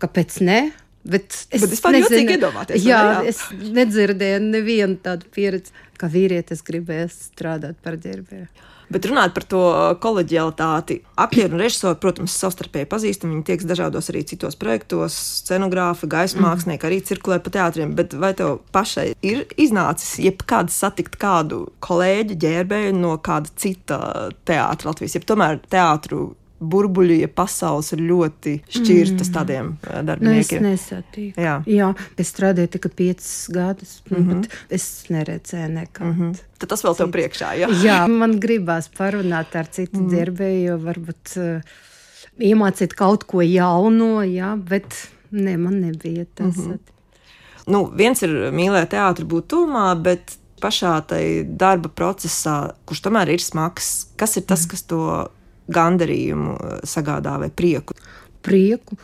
kāpēc 0.00 0.40
ne? 0.48 0.62
Bet 1.02 1.34
es 1.50 1.64
Bet 1.64 1.72
vispār 1.72 1.96
nezinu, 1.96 2.36
iedomāties. 2.36 2.84
Jā, 2.86 3.00
jā, 3.02 3.22
es 3.32 3.40
nedzirdēju 3.50 4.42
nevienu 4.44 5.00
tādu 5.02 5.26
pieredzi, 5.34 5.74
ka 5.98 6.10
vīrietis 6.10 6.62
gribēs 6.66 7.16
strādāt 7.32 7.80
par 7.82 7.98
ģērbēju. 8.02 8.68
Bet 8.92 9.06
runājot 9.08 9.32
par 9.32 9.44
to 9.48 9.62
koleģialitāti, 10.02 10.98
aktieri 11.22 11.56
un 11.56 11.62
režisori, 11.62 11.96
protams, 12.02 12.34
savstarpēji 12.36 12.88
pazīstami. 12.90 13.38
Viņi 13.38 13.46
tieks 13.48 13.68
dažādos 13.68 14.10
arī 14.12 14.20
citos 14.28 14.58
projektos, 14.60 15.16
scenogrāfi, 15.46 16.10
gaisa 16.12 16.36
mm. 16.36 16.44
mākslinieki 16.44 16.88
arī 16.88 16.98
cirkulē 17.08 17.38
pa 17.42 17.54
teātriem. 17.54 17.94
Bet 17.96 18.12
vai 18.20 18.34
tev 18.36 18.58
pašai 18.74 19.06
ir 19.24 19.46
iznācis 19.56 20.18
jebkad 20.26 20.72
satikt 20.74 21.16
kādu 21.22 21.64
kolēģi 21.84 22.36
ģērbēju 22.44 22.92
no 22.98 23.16
kāda 23.24 23.54
cita 23.56 24.02
teātra 24.48 24.92
Latvijas, 24.92 25.16
jeb 25.16 25.26
tomēr 25.30 25.62
teātru 25.72 26.32
burbuļi, 26.62 27.18
ja 27.24 27.28
pasaules 27.28 27.92
ir 27.96 28.02
ļoti 28.06 28.54
šķirtas 28.68 29.28
mm. 29.28 29.34
tādiem 29.34 29.70
darbiniekiem. 29.82 30.62
Nu, 30.62 30.72
es 30.72 30.86
nesatīku. 30.86 31.42
Jā. 31.42 31.56
Jā, 31.66 31.90
es 32.20 32.32
strādāju 32.32 32.72
tikai 32.76 32.92
piecus 33.02 33.32
gadus, 33.52 33.94
mm 34.10 34.16
-hmm. 34.16 34.42
bet 34.42 34.74
es 34.78 34.88
neredzēju 35.10 35.68
nekad. 35.68 36.06
Mm 36.06 36.18
-hmm. 36.18 36.42
Tad 36.58 36.68
tas 36.68 36.84
vēl 36.84 36.96
tev 36.96 37.06
Cit... 37.06 37.14
priekšā, 37.16 37.54
jā? 37.58 37.68
jā, 37.84 37.98
man 38.08 38.38
gribās 38.40 38.88
parunāt 38.98 39.56
ar 39.56 39.66
citu 39.66 40.00
mm. 40.00 40.10
ģērbēju, 40.14 40.62
jo 40.66 40.78
varbūt 40.78 41.36
uh, 41.36 41.60
iemācīt 42.38 42.94
kaut 42.94 43.24
ko 43.24 43.42
jauno, 43.42 44.22
jā, 44.22 44.56
bet 44.56 45.08
ne, 45.30 45.56
man 45.56 45.80
nebija 45.80 46.24
tas. 46.34 46.56
Mm 46.56 46.72
-hmm. 46.72 46.78
Nu, 47.66 47.86
viens 47.94 48.22
ir 48.22 48.30
mīlēt 48.30 48.90
teātri, 48.90 49.24
būt 49.24 49.46
tūmā, 49.52 50.02
bet 50.02 50.36
pašā 50.62 51.06
tai 51.06 51.44
darba 51.44 51.88
procesā, 51.88 52.74
kurš 52.86 53.00
tomēr 53.00 53.28
ir 53.28 53.40
smags, 53.40 54.08
kas 54.16 54.36
ir 54.36 54.42
tas, 54.42 54.64
mm. 54.64 54.70
kas 54.70 54.82
to 54.82 55.28
gandarījumu 55.74 56.56
eh, 56.56 56.78
sagādā 56.88 57.38
vai 57.42 57.50
prieku? 57.50 57.96
Prieku. 58.42 58.98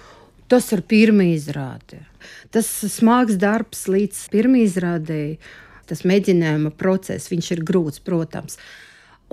Tas 0.49 0.71
ir 0.73 0.81
pirmā 0.89 1.27
izrāde. 1.35 2.03
Tas 2.55 2.69
smags 2.89 3.37
darbs 3.41 3.85
līdz 3.91 4.21
pirmā 4.33 4.63
izrādēji, 4.65 5.37
tas 5.89 6.05
mēģinājuma 6.09 6.73
process, 6.81 7.29
viņš 7.29 7.51
ir 7.57 7.65
grūts, 7.69 8.01
protams. 8.05 8.57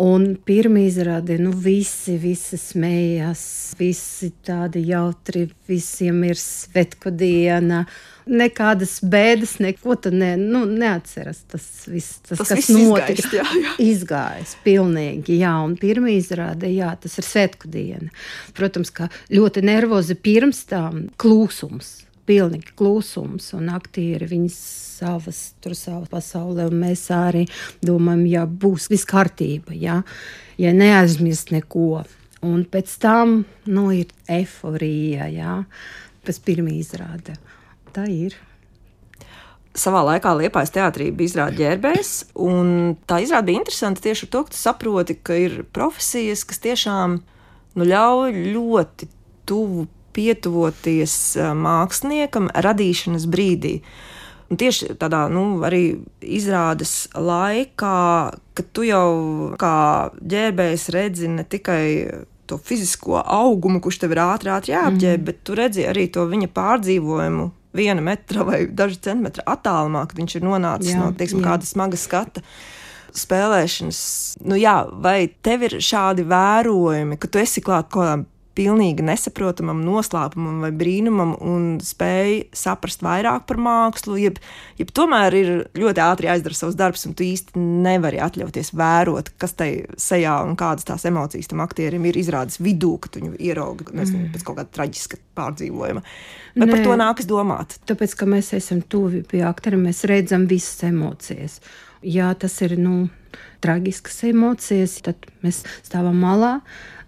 Un 0.01 0.33
pirmā 0.43 0.89
izrāde, 0.89 1.38
nu 1.39 1.53
visi, 1.55 2.17
visi 2.19 2.59
smējās, 2.59 3.45
visi 3.79 4.33
tādi 4.43 4.83
jautri, 4.89 5.45
visiem 5.69 6.19
ir 6.27 6.36
svetku 6.39 7.13
diena. 7.15 7.86
Nekādas 8.25 8.97
bēdas, 9.05 9.57
neko 9.61 9.97
tu 10.01 10.09
ne, 10.13 10.31
nu, 10.39 10.63
neatceras. 10.65 11.43
Tas 11.51 11.67
viss, 11.91 12.19
tas, 12.25 12.39
tas 12.41 12.53
kas 12.55 12.71
notika, 12.73 13.13
izgaist, 13.13 13.35
jā, 13.38 13.45
jā. 13.61 13.75
izgājis 13.91 14.55
pilnīgi. 14.65 15.38
Jā, 15.43 15.53
un 15.65 15.75
pirmā 15.81 16.15
izrāde, 16.15 16.71
jā, 16.73 16.89
tas 17.01 17.19
ir 17.21 17.27
svetku 17.27 17.69
diena. 17.71 18.09
Protams, 18.57 18.93
ka 18.95 19.11
ļoti 19.33 19.65
nervozi 19.65 20.17
pirms 20.17 20.65
tam 20.71 21.05
klusums 21.21 21.99
pilnīgi 22.25 22.73
klusums, 22.77 23.51
un 23.53 23.69
aktieri 23.73 24.27
viņas 24.29 24.57
savas, 24.99 25.41
tur 25.61 25.75
savā 25.77 26.05
pasaulē, 26.09 26.67
un 26.69 26.79
mēs 26.81 27.07
arī 27.13 27.45
domājam, 27.85 28.25
ja 28.31 28.45
būs 28.49 28.89
viss 28.91 29.07
kārtība, 29.09 29.75
ja, 29.77 30.01
ja 30.61 30.73
neaizmirst 30.75 31.53
neko. 31.55 32.05
Un 32.45 32.65
pēc 32.69 32.91
tam 33.01 33.39
nu, 33.69 33.89
ir 33.95 34.11
eforija, 34.29 35.29
ja, 35.33 35.59
pēc 36.25 36.41
pirmā 36.45 36.75
izrāde. 36.77 37.38
Tā 37.95 38.03
ir 38.12 38.36
savā 39.75 40.01
laikā 40.10 40.34
Liepājas 40.39 40.73
teātrī 40.75 41.10
bija 41.15 41.31
izrāde 41.31 41.60
ģērbējs, 41.60 42.12
un 42.43 42.95
tā 43.08 43.19
izrāde 43.23 43.49
bija 43.49 43.62
interesanta 43.62 44.03
tieši 44.03 44.27
ar 44.27 44.31
to, 44.34 44.43
ka 44.45 44.53
tu 44.53 44.60
saproti, 44.60 45.17
ka 45.19 45.38
ir 45.39 45.62
profesijas, 45.75 46.45
kas 46.47 46.62
tiešām 46.63 47.19
nu, 47.75 47.88
ļauj 47.88 48.36
ļoti 48.55 49.10
tuvu 49.47 49.88
pietuvoties 50.15 51.15
māksliniekam 51.60 52.47
radīšanas 52.55 53.27
brīdī. 53.31 53.79
Un 54.45 54.60
tieši 54.62 54.93
tādā 55.01 55.25
nu, 55.34 55.43
arī 55.65 55.97
izrādes 56.21 57.08
laikā, 57.17 57.97
kad 58.55 58.71
tu 58.77 58.86
jau 58.86 59.10
kā 59.60 59.75
ģērbējs 60.21 60.88
redzi 60.93 61.31
ne 61.34 61.43
tikai 61.43 61.84
to 62.45 62.60
fizisko 62.62 63.17
augumu, 63.25 63.81
kurš 63.81 64.03
tev 64.03 64.13
ir 64.13 64.21
ātri, 64.21 64.53
ātri 64.53 64.75
jāapģērb, 64.75 65.21
mm. 65.23 65.25
bet 65.25 65.41
tu 65.43 65.58
redzi 65.58 65.88
arī 65.89 66.05
to 66.13 66.27
viņa 66.29 66.51
pārdzīvojumu 66.53 67.47
viena 67.75 68.03
metra 68.03 68.45
vai 68.47 68.63
daži 68.67 69.01
centimetri 69.07 69.45
attālumā, 69.47 70.05
kad 70.09 70.19
viņš 70.19 70.39
ir 70.39 70.47
nonācis 70.47 70.93
jā, 70.93 71.01
no 71.01 71.11
teiksim, 71.17 71.43
kāda 71.45 71.67
smaga 71.67 71.99
skata 71.99 72.43
spēlēšanas. 73.15 73.99
Nu, 74.43 74.57
jā, 74.59 74.81
vai 75.03 75.27
tev 75.45 75.67
ir 75.69 75.77
šādi 75.83 76.25
vērojumi, 76.27 77.19
ka 77.19 77.31
tu 77.31 77.39
esi 77.39 77.63
klāt 77.63 77.88
kaut 77.88 78.03
kādām 78.03 78.25
pilnīgi 78.55 79.03
nesaprotamam 79.05 79.81
noslēpumam 79.85 80.61
vai 80.63 80.71
brīnumam 80.75 81.33
un 81.43 81.67
spēj 81.83 82.47
saprast 82.55 83.03
vairāk 83.05 83.45
par 83.49 83.59
mākslu, 83.61 84.17
jeb, 84.21 84.39
jeb 84.79 84.93
tomēr 84.95 85.37
ir 85.37 85.51
ļoti 85.77 86.03
ātri 86.05 86.29
jāizdara 86.29 86.57
savs 86.57 86.77
darbs, 86.79 87.05
un 87.09 87.15
tu 87.17 87.25
īsti 87.27 87.59
nevari 87.59 88.21
atļauties 88.23 88.71
vērot, 88.77 89.33
kas 89.41 89.55
tai 89.59 89.69
sejā 89.99 90.37
un 90.47 90.55
kādas 90.59 90.87
tās 90.87 91.07
emocijas 91.09 91.51
tam 91.51 91.63
aktierim 91.65 92.07
ir 92.07 92.19
izrādes 92.19 92.61
vidū, 92.63 92.95
kad 93.03 93.19
viņu 93.19 93.35
ierauga 93.39 93.89
nezinu, 93.91 94.25
mm. 94.25 94.33
pēc 94.35 94.47
kaut 94.47 94.59
kāda 94.61 94.75
traģiska 94.79 95.19
pārdzīvojuma. 95.35 96.05
Vai 96.55 96.67
Nē, 96.67 96.71
par 96.71 96.85
to 96.87 96.95
nākas 96.99 97.27
domāt? 97.27 97.79
Tāpēc, 97.89 98.15
ka 98.15 98.29
mēs 98.29 98.53
esam 98.55 98.79
tuvi 98.87 99.25
pie 99.27 99.43
aktieriem, 99.47 99.89
mēs 99.89 100.05
redzam 100.07 100.47
visas 100.47 100.85
emocijas. 100.87 101.59
Jā, 102.05 102.29
tas 102.39 102.55
ir 102.63 102.77
nu, 102.79 103.07
traģiskas 103.65 104.21
emocijas, 104.29 104.99
tad 105.05 105.27
mēs 105.43 105.63
stāvam 105.85 106.19
malā 106.21 106.59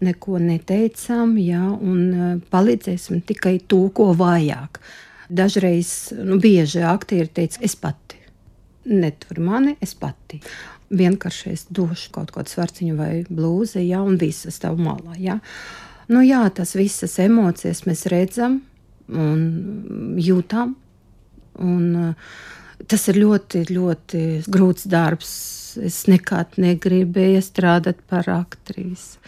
neko 0.03 0.39
neteicām, 0.43 1.35
jā, 1.41 1.63
un 1.73 1.99
e, 2.07 2.29
palīdzēsim 2.51 3.21
tikai 3.27 3.57
to, 3.69 3.87
ko 3.95 4.11
vajag. 4.17 4.79
Dažreiz, 5.27 5.91
nu, 6.17 6.37
bieži 6.41 6.85
aktieri 6.87 7.29
teica, 7.39 7.61
es 7.65 7.75
pati. 7.79 8.19
Netur 8.87 9.41
mani, 9.43 9.75
es 9.83 9.95
pati. 9.99 10.39
Vienkārši 10.87 11.51
es 11.51 11.65
došu 11.73 12.13
kaut 12.15 12.31
kādu 12.35 12.53
svarciņu 12.53 12.95
vai 12.95 13.11
blūzi, 13.27 13.83
jā, 13.89 13.99
un 14.05 14.19
viss 14.21 14.47
stāv 14.55 14.79
malā. 14.79 15.17
Jā. 15.19 15.39
Nu, 16.07 16.21
jā, 16.23 16.45
tas 16.55 16.71
visas 16.79 17.17
emocijas 17.19 17.83
mēs 17.89 18.05
redzam 18.11 18.61
un 19.11 19.41
jūtam. 20.23 20.77
Un, 21.57 21.89
uh, 21.97 22.37
tas 22.85 23.07
ir 23.09 23.19
ļoti, 23.21 23.63
ļoti 23.73 24.23
grūts 24.51 24.87
darbs. 24.91 25.31
Es 25.77 26.05
nekad 26.09 26.57
negribēju 26.57 27.41
strādāt 27.45 27.99
par 28.09 28.29
aktrisi. 28.33 29.19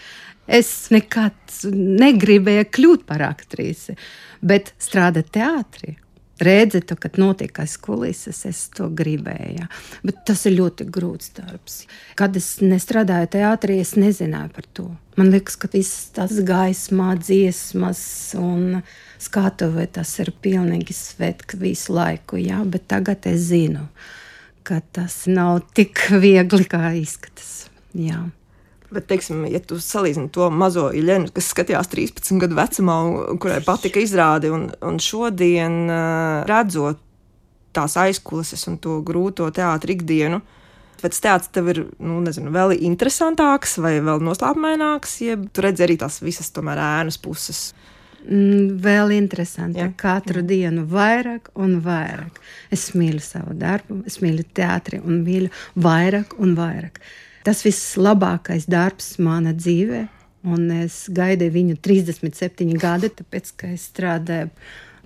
Es 0.49 0.69
nekad 0.89 1.59
negribēju 1.69 2.67
kļūt 2.73 3.07
par 3.09 3.21
aktrisi, 3.27 3.93
bet 4.41 4.73
strādāt 4.81 5.29
teātrī. 5.35 5.99
Redzēt, 6.39 6.85
to, 6.87 6.95
kad 6.95 7.17
notiek 7.19 7.57
aiz 7.59 7.73
kulises, 7.83 8.45
es 8.47 8.61
to 8.71 8.87
gribēju. 8.95 9.65
Bet 10.07 10.21
tas 10.29 10.45
ir 10.47 10.55
ļoti 10.55 10.87
grūts 10.87 11.33
darbs. 11.35 11.81
Kad 12.15 12.39
es 12.39 12.47
nestrādāju 12.63 13.27
teātrī, 13.35 13.81
es 13.83 13.97
nezināju 13.99 14.53
par 14.55 14.69
to. 14.71 14.87
Man 15.19 15.33
liekas, 15.33 15.59
ka 15.59 15.67
viss 15.73 16.07
tas 16.15 16.37
gaismā, 16.47 17.11
dziesmas 17.19 18.01
un 18.39 18.79
skatuve 19.19 19.83
tas 19.99 20.15
ir 20.23 20.31
pilnīgi 20.31 20.95
svētki 20.95 21.59
visu 21.59 21.97
laiku. 21.99 22.39
Jā? 22.39 22.63
Bet 22.63 22.87
tagad 22.87 23.27
es 23.27 23.49
zinu, 23.51 23.89
ka 24.63 24.79
tas 24.95 25.25
nav 25.27 25.59
tik 25.75 26.07
viegli, 26.23 26.63
kā 26.71 26.95
izskatās. 27.03 27.65
Jā. 27.91 28.29
Bet, 28.89 29.05
teiksim, 29.05 29.43
ja 29.45 29.59
tu 29.61 29.77
salīdzini 29.77 30.31
to 30.33 30.47
mazo 30.49 30.87
Iļenu, 30.97 31.29
kas 31.35 31.51
skatījās 31.53 31.91
13 31.91 32.39
gadu 32.41 32.57
vecumā, 32.57 32.95
kurai 33.41 33.59
patika 33.61 34.01
izrādi, 34.01 34.49
un, 34.49 34.65
un 34.81 34.97
šodien 35.03 35.83
uh, 35.85 36.47
redzot 36.49 37.03
tās 37.75 37.93
aizkulises 38.01 38.65
un 38.71 38.79
to 38.81 38.97
grūto 39.05 39.51
teātrī 39.53 39.99
ikdienu, 39.99 40.41
tas 41.03 41.21
teātris 41.21 41.53
tev 41.53 41.69
ir 41.69 41.83
nu, 42.01 42.17
nezinu, 42.25 42.49
vēl 42.55 42.73
interesantāks 42.89 43.77
vai 43.83 43.99
vēl 44.01 44.25
noslēpumaināks, 44.25 45.15
ja 45.27 45.37
tu 45.37 45.63
redzi 45.63 45.85
arī 45.85 45.99
tās 46.01 46.19
visas 46.25 46.49
tomēr 46.55 46.81
ēnas 46.81 47.21
puses. 47.21 47.69
Mm, 48.25 48.81
vēl 48.83 49.13
interesantāk, 49.15 49.93
katru 50.01 50.41
dienu 50.43 50.83
vairāk 50.89 51.53
un 51.61 51.77
vairāk. 51.85 52.41
Es 52.73 52.89
mīlu 52.97 53.21
savu 53.23 53.53
darbu, 53.55 54.01
es 54.09 54.17
mīlu 54.25 54.43
teātri 54.49 54.99
un 54.99 55.21
mīlu 55.23 55.53
vairāk 55.77 56.35
un 56.41 56.57
vairāk 56.57 56.99
tas 57.47 57.63
vislabākais 57.65 58.67
darbs 58.69 59.17
manā 59.23 59.55
dzīvē. 59.57 60.05
Un 60.49 60.69
es 60.71 61.01
gaidīju 61.11 61.51
viņu 61.51 61.79
37 61.83 62.77
gadi, 62.79 63.09
tāpēc, 63.11 63.51
ka 63.59 63.73
es 63.75 63.89
strādāju 63.89 64.47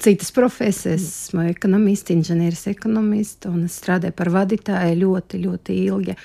citas 0.04 0.30
profesijas, 0.36 1.06
esmu 1.08 1.48
ekonomists, 1.50 2.14
inženieris 2.14 2.68
ekonomists, 2.70 3.48
un 3.50 3.64
es 3.66 3.80
strādāju 3.82 4.14
par 4.18 4.30
vadītāju 4.34 5.00
ļoti, 5.02 5.42
ļoti 5.48 5.78
ilgi. 5.88 6.18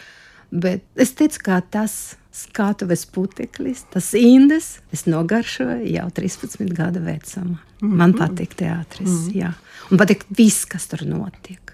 Bet 0.50 0.84
es 1.00 1.14
ticu, 1.16 1.40
ka 1.44 1.60
tas 1.60 2.16
skatuves 2.38 3.04
puteklis, 3.10 3.84
tas 3.92 4.12
indes, 4.16 4.78
es 4.94 5.06
nogaršoju 5.08 5.88
jau 5.90 6.06
13 6.14 6.74
gadu 6.76 7.02
vecumā. 7.04 7.58
Man 7.80 8.12
mhm. 8.12 8.18
patīk 8.20 8.54
teātris, 8.58 9.08
mm 9.08 9.24
-hmm. 9.24 9.40
jā. 9.40 9.52
Un 9.90 9.98
patīk 9.98 10.24
viss, 10.36 10.64
kas 10.64 10.86
tur 10.86 11.04
notiek. 11.06 11.72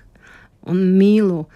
Un 0.62 0.76
mīlu 0.98 1.46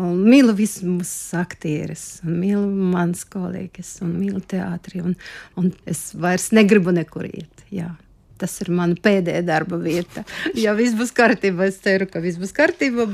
Un 0.00 0.24
mīlu 0.26 0.54
visus 0.58 0.82
mūsu 0.82 1.36
aktierus, 1.38 2.18
mīlu 2.26 2.64
manas 2.66 3.22
kolēģis, 3.30 3.92
un 4.02 4.16
mīlu 4.18 4.40
teātri. 4.50 5.04
Un, 5.04 5.14
un 5.60 5.70
es 5.90 6.08
vairs 6.18 6.48
negribu 6.56 6.94
nekur 6.94 7.28
iet. 7.28 7.66
Jā. 7.74 7.92
Tas 8.40 8.56
ir 8.64 8.72
mana 8.74 8.98
pēdējā 8.98 9.44
darba 9.46 9.78
vieta. 9.78 10.24
Ja 10.64 10.74
viss 10.74 10.96
būs 10.98 11.14
kārtībā, 11.14 11.68
es 11.70 11.78
ceru, 11.84 12.08
ka 12.10 12.22
viss 12.24 12.40
būs 12.40 12.54
kārtībā. 12.56 13.06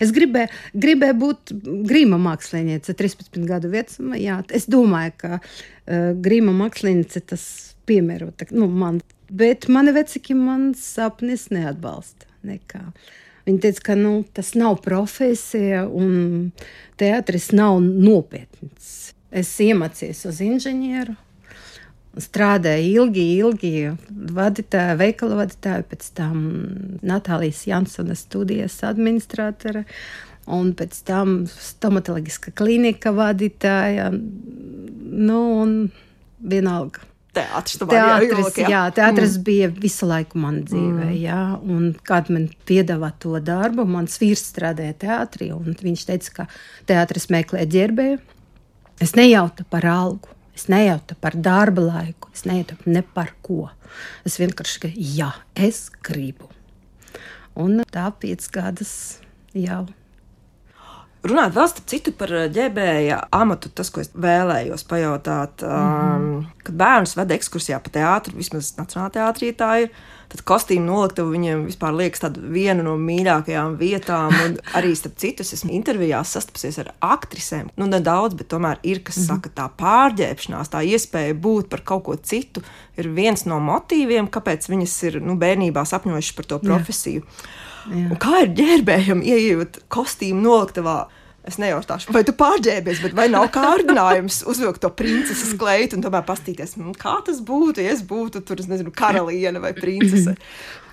Es 0.00 0.14
gribēju, 0.16 0.48
gribēju 0.80 1.16
būt 1.20 1.52
grīma 1.90 2.16
māksliniece, 2.24 2.96
13 2.96 3.44
gadu 3.44 3.68
vecumā. 3.74 4.16
Jā, 4.16 4.38
es 4.56 4.64
domāju, 4.72 5.12
ka 5.20 5.32
uh, 5.36 6.14
grīma 6.16 6.56
māksliniece 6.56 7.20
tas 7.34 7.44
piemērota 7.90 8.48
nu, 8.54 8.70
man. 8.72 9.02
Bet 9.30 9.68
mani 9.70 9.92
vecāki 9.94 10.34
man 10.34 10.70
sapnis 10.78 11.50
neatbalsta 11.54 12.26
nekā. 12.46 12.86
Viņa 13.50 13.64
teica, 13.64 13.82
ka 13.88 13.94
nu, 13.98 14.12
tas 14.30 14.52
nav 14.54 14.76
profesija 14.84 15.82
un 15.90 16.52
teātris 17.00 17.48
nav 17.50 17.80
nopietns. 17.82 19.10
Es 19.34 19.50
iemācījos 19.58 20.20
uz 20.30 20.38
inženieru. 20.46 21.16
Strādāju 22.20 23.02
ilgi, 23.02 23.24
ilgi 23.42 23.72
vadītāja, 24.38 24.94
veikala 25.02 25.40
vadītāja, 25.40 25.82
pēc 25.90 26.06
tam 26.14 26.38
Natālijas 27.02 27.64
Jansonas 27.66 28.22
studijas 28.22 28.78
administratore, 28.86 29.82
un 30.46 30.70
pēc 30.78 31.02
tam 31.10 31.40
stomatoloģiska 31.50 32.54
klinika 32.54 33.10
vadītāja. 33.18 34.12
Nu, 34.14 35.42
un 35.66 35.78
vienalga 36.38 37.09
teātris. 37.36 37.78
Teātris, 37.80 38.58
jā, 38.64 38.82
teātris 38.94 39.36
mm. 39.36 39.44
bija 39.46 39.68
visu 39.72 40.08
laiku 40.10 40.40
manā 40.42 40.64
dzīvē. 40.68 41.06
Mm. 41.06 41.16
Jā, 41.20 41.40
un, 41.62 41.92
kad 42.06 42.30
man 42.32 42.48
piedāvā 42.68 43.12
to 43.22 43.36
darbu, 43.44 43.86
mans 43.88 44.18
vīrs 44.22 44.44
strādāja 44.50 44.96
teātrī, 45.04 45.50
un 45.54 45.76
viņš 45.78 46.06
teica, 46.10 46.34
ka 46.40 46.48
teātris 46.90 47.30
meklē 47.32 47.66
ģērbēju. 47.70 48.20
Es 49.00 49.14
nejautu 49.16 49.64
par 49.72 49.86
algu, 49.88 50.34
es 50.56 50.66
nejautu 50.72 51.16
par 51.20 51.36
darba 51.38 51.86
laiku, 51.86 52.28
es 52.34 52.44
nejautu 52.48 52.76
ne 52.90 53.04
par 53.16 53.32
ko. 53.44 53.70
Es 54.28 54.36
vienkārši 54.40 54.84
gribu, 54.84 55.06
jā, 55.20 55.30
es 55.58 55.88
gribu. 56.04 56.50
Un 57.58 57.80
tā 57.90 58.06
piecas 58.20 58.50
gadus 58.52 58.92
jau 59.56 59.86
Runājot 61.20 61.52
vēl 61.52 61.66
starp 61.68 61.90
citu 61.92 62.12
par 62.16 62.30
eh, 62.32 62.46
ģērbēja 62.52 63.18
amatu, 63.36 63.68
tas, 63.76 63.90
ko 63.92 64.00
es 64.00 64.08
vēlējos 64.16 64.86
pajautāt, 64.88 65.60
um, 65.68 65.74
mm. 65.74 66.46
kad 66.64 66.78
bērns 66.80 67.12
veda 67.18 67.36
ekskursijā 67.36 67.76
pa 67.84 67.92
teātru, 67.92 68.38
vismaz 68.40 68.72
Nacionālajā 68.78 69.18
teātrī 69.18 69.52
tā 69.56 69.74
ir. 69.84 69.92
Tad 70.30 70.44
kostīmu 70.46 70.86
noliktava 70.86 71.32
viņiem 71.32 71.64
vispār 71.66 71.92
liekas 71.98 72.22
tāda 72.22 72.40
viena 72.54 72.84
no 72.86 72.94
mīļākajām 73.02 73.76
vietām. 73.80 74.32
Un 74.46 74.56
arī 74.78 74.94
starp 74.96 75.18
citu, 75.20 75.44
es 75.44 75.58
esmu 75.58 75.74
intervijās 75.76 76.32
sastapusies 76.36 76.78
ar 76.80 76.92
aktrisēm. 77.04 77.68
Nu, 77.76 77.90
nedaudz, 77.90 78.38
bet 78.38 78.48
tomēr 78.54 78.80
ir, 78.80 79.02
kas 79.04 79.18
mm 79.20 79.28
saka, 79.30 79.50
tā 79.52 79.66
pārģērbšanās, 79.76 80.70
tā 80.72 80.80
iespēja 80.88 81.34
būt 81.36 81.68
par 81.70 81.82
kaut 81.84 82.06
ko 82.06 82.16
citu, 82.16 82.62
ir 82.96 83.10
viens 83.12 83.44
no 83.50 83.60
motīviem, 83.60 84.30
kāpēc 84.32 84.70
viņas 84.70 84.94
ir 85.10 85.20
nu, 85.20 85.36
bērnībā 85.38 85.84
sapņojušas 85.84 86.38
par 86.38 86.48
to 86.48 86.62
profesiju. 86.64 87.26
Jā. 87.26 87.68
Jā. 87.88 88.04
Un 88.10 88.20
kā 88.20 88.44
ir 88.44 88.52
ģērbējam, 88.58 89.24
ienākot 89.24 89.80
kostīmu 89.92 90.44
noliktavā? 90.44 91.00
Es 91.48 91.56
nejautāšu, 91.56 92.12
vai 92.12 92.20
tu 92.28 92.34
pārģērbies, 92.36 92.98
bet 93.00 93.14
vai 93.16 93.24
nav 93.32 93.46
kārdinājums 93.54 94.42
uzvilkt 94.50 94.82
to 94.82 94.90
princeses 94.92 95.54
kleitu 95.58 95.96
un 95.96 96.04
tomēr 96.04 96.26
paskatīties, 96.28 96.76
mm, 96.76 96.98
kā 97.00 97.14
tas 97.24 97.40
būtu, 97.40 97.80
ja 97.80 97.94
es 97.94 98.02
būtu 98.04 98.42
tur, 98.44 98.60
es 98.60 98.68
nezinu, 98.68 98.92
karaliene 98.92 99.62
vai 99.62 99.72
princese. 99.72 100.36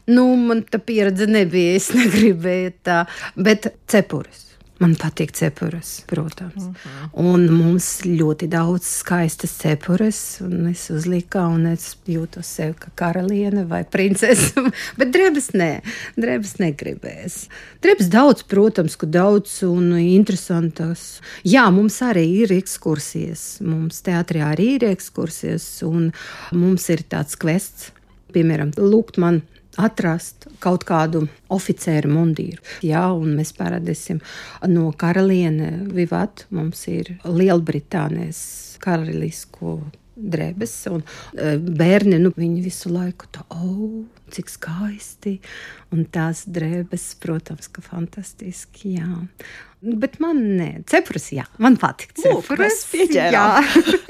Nu, 0.07 0.23
man 0.39 0.63
tā 0.63 0.79
pieredze 0.79 1.27
nebija, 1.27 1.75
es 1.75 1.89
negribēju 1.91 2.71
tā, 2.87 3.01
bet 3.35 3.73
cepures. 3.91 4.46
Man 4.77 4.93
patīk 4.93 5.31
cepures, 5.33 6.03
protams. 6.05 6.63
Uh 6.63 6.73
-huh. 6.73 7.09
Un 7.13 7.47
mums 7.51 8.01
ļoti 8.05 8.47
daudz 8.47 8.85
skaistas 8.85 9.51
cepures, 9.57 10.37
un 10.41 10.67
es 10.67 10.89
uzliku, 10.89 11.39
un 11.39 11.65
es 11.65 11.97
jūtos 12.07 12.45
sevi 12.45 12.73
kā 12.73 12.89
karaliene 12.95 13.65
vai 13.65 13.83
princese. 13.83 14.53
Bet 14.97 15.09
drēbes 15.15 15.49
nē, 15.53 15.81
drēbes 16.17 16.53
negribēs. 16.59 17.47
Drēbes 17.81 18.09
daudz, 18.09 18.43
protams, 18.43 18.95
ka 18.95 19.07
daudz 19.07 19.63
un 19.63 19.97
interesantas. 19.97 21.21
Jā, 21.43 21.71
mums 21.71 22.01
arī 22.01 22.25
ir 22.43 22.51
ekskursijas. 22.51 23.59
Mums 23.61 24.01
teātrī 24.01 24.45
arī 24.45 24.75
ir 24.75 24.83
ekskursijas, 24.83 25.83
un 25.83 26.11
mums 26.51 26.89
ir 26.89 27.01
tāds 27.09 27.35
kvests, 27.35 27.91
piemēram, 28.33 28.71
lūgt 28.77 29.17
man 29.17 29.41
atrast 29.77 30.47
kaut 30.63 30.85
kādu 30.87 31.25
oficieru 31.53 32.11
mundīru. 32.13 32.61
Jā, 32.85 33.05
un 33.13 33.35
mēs 33.37 33.53
parādīsim 33.57 34.21
no 34.71 34.89
karaliene 34.97 35.71
Vivat. 35.93 36.47
Mums 36.53 36.83
ir 36.91 37.15
Lielbritānijas 37.25 38.41
karalisko 38.83 39.79
drēbes, 40.17 40.75
un 40.91 41.03
e, 41.03 41.55
bērni 41.57 42.19
nu, 42.21 42.33
visu 42.37 42.91
laiku 42.91 43.29
tā, 43.31 43.45
oh, 43.53 44.03
cik 44.33 44.51
skaisti. 44.51 45.37
Un 45.95 46.03
tās 46.11 46.43
drēbes, 46.51 47.13
protams, 47.23 47.69
ka 47.71 47.83
fantastiski. 47.85 48.97
Jā. 48.97 49.23
Bet 49.77 50.17
man 50.23 50.39
nē, 50.57 50.69
cepures, 50.89 51.29
jā, 51.35 51.45
man 51.61 51.77
patīk. 51.79 52.15
Cepures, 52.17 52.81
jā. 53.13 53.45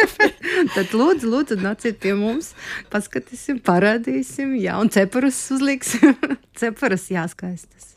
Tad 0.75 0.95
lūdzu, 0.95 1.27
lūdzu, 1.27 1.59
nāciet 1.59 1.99
pie 2.01 2.15
mums, 2.17 2.53
paskatīsim, 2.93 3.59
parādīsim, 3.67 4.55
jā, 4.63 4.79
un 4.79 4.89
cepures 4.93 5.41
uzliksim. 5.53 6.15
cepures 6.59 7.09
jāskaistas. 7.11 7.96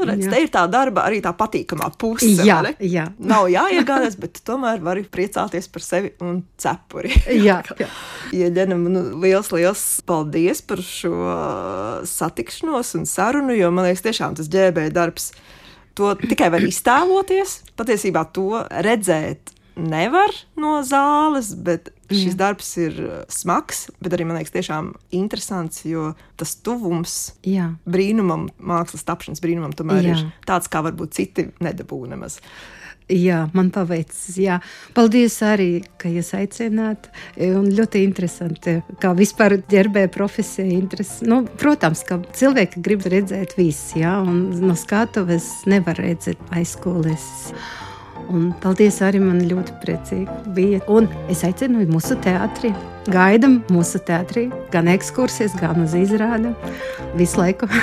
Nu, 0.00 0.06
redz. 0.08 0.26
Te 0.32 0.40
ir 0.40 0.50
tā 0.50 0.64
darba 0.72 1.04
arī 1.06 1.20
tā 1.22 1.34
patīkamā 1.36 1.90
puse. 2.00 2.30
Jā, 2.46 2.58
jā. 2.80 3.06
Nav 3.20 3.50
jāiegādās, 3.52 4.16
bet 4.18 4.40
tomēr 4.46 4.80
var 4.82 4.98
priecāties 5.12 5.68
par 5.70 5.84
sevi 5.84 6.14
un 6.24 6.40
cepuri. 6.60 7.12
jā, 7.48 7.60
jā. 7.78 7.88
Ieģenam, 8.34 8.86
nu, 8.90 9.04
liels, 9.22 9.52
liels 9.54 9.84
paldies 10.08 10.64
par 10.64 10.82
šo 10.86 11.14
satikšanos 12.08 12.94
un 12.98 13.08
sarunu, 13.08 13.54
jo 13.58 13.70
man 13.74 13.90
liekas, 13.90 14.06
tiešām 14.08 14.38
tas 14.40 14.50
ģēbē 14.52 14.88
darbs 14.96 15.32
To 15.98 16.14
tikai 16.16 16.48
var 16.52 16.64
iztēloties. 16.64 17.58
Patiesībā 17.76 18.24
to 18.32 18.62
redzēt 18.84 19.51
nevar 19.76 20.34
no 20.60 20.80
zāles, 20.86 21.52
bet 21.56 21.90
šis 22.10 22.34
mm. 22.34 22.38
darbs 22.40 22.74
ir 22.80 22.98
uh, 23.04 23.14
smags, 23.32 23.86
bet 24.02 24.16
arī 24.16 24.26
man 24.28 24.38
liekas, 24.40 24.54
tiešām 24.54 24.92
interesants, 25.16 25.84
jo 25.88 26.12
tas 26.40 26.54
tuvums 26.64 27.16
Jā. 27.46 27.72
brīnumam, 27.88 28.48
mākslas 28.60 29.06
tapšanas 29.08 29.42
brīnumam, 29.44 29.74
tomēr 29.76 30.04
Jā. 30.04 30.14
ir 30.14 30.46
tāds, 30.48 30.70
kā 30.72 30.84
varbūt 30.84 31.16
citi 31.18 31.50
nedabū 31.64 32.04
nemaz. 32.10 32.40
Jā, 33.12 33.42
man 33.52 33.68
paveicis. 33.74 34.36
Jā. 34.40 34.58
Paldies 34.96 35.34
arī, 35.44 35.82
ka 36.00 36.10
jūs 36.12 36.32
aicināt. 36.38 37.10
Un 37.44 37.68
ļoti 37.74 38.04
interesanti, 38.06 38.78
kā 39.02 39.12
vispār 39.18 39.58
ģērbēja 39.68 40.10
profesija. 40.14 40.68
Interesi. 40.72 41.26
Nu, 41.28 41.42
protams, 41.60 42.04
ka 42.08 42.20
cilvēki 42.38 42.82
grib 42.84 43.04
redzēt 43.04 43.56
visu, 43.58 44.00
jā, 44.00 44.14
un 44.22 44.44
no 44.62 44.76
skatuves 44.78 45.50
nevar 45.68 46.00
redzēt 46.00 46.40
aizkulis. 46.54 47.26
Un 48.32 48.48
paldies 48.62 48.96
arī 49.04 49.20
man 49.20 49.42
ļoti 49.44 49.74
priecīgi 49.82 50.54
bija. 50.56 50.80
Un 50.88 51.08
es 51.32 51.44
aicinu 51.44 51.84
mūsu 51.90 52.16
teātrī. 52.24 52.72
Gaidam 53.12 53.60
mūsu 53.72 54.00
teātrī 54.06 54.46
gan 54.72 54.88
ekskursijas, 54.88 55.52
gan 55.60 55.84
uz 55.84 55.92
izrādi 55.98 56.54
visu 57.18 57.42
laiku. 57.42 57.68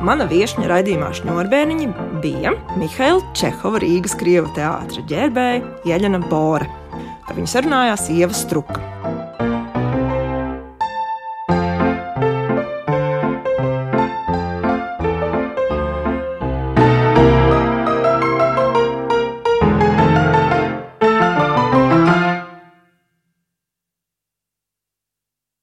Mana 0.00 0.24
viesņa 0.26 0.64
raidījumā 0.66 1.12
Šņurbēniņa 1.18 2.06
bija 2.24 2.54
Mihaila 2.80 3.20
Čehova 3.36 3.78
Rīgas 3.84 4.16
Krievijas 4.18 4.56
teātris 4.56 5.04
ģērbēja 5.12 5.60
Jeļena 5.86 6.22
Bore. 6.30 6.66
Ar 7.28 7.36
viņu 7.36 7.52
sarunājās 7.52 8.08
Ieva 8.16 8.34
Struka. 8.34 8.99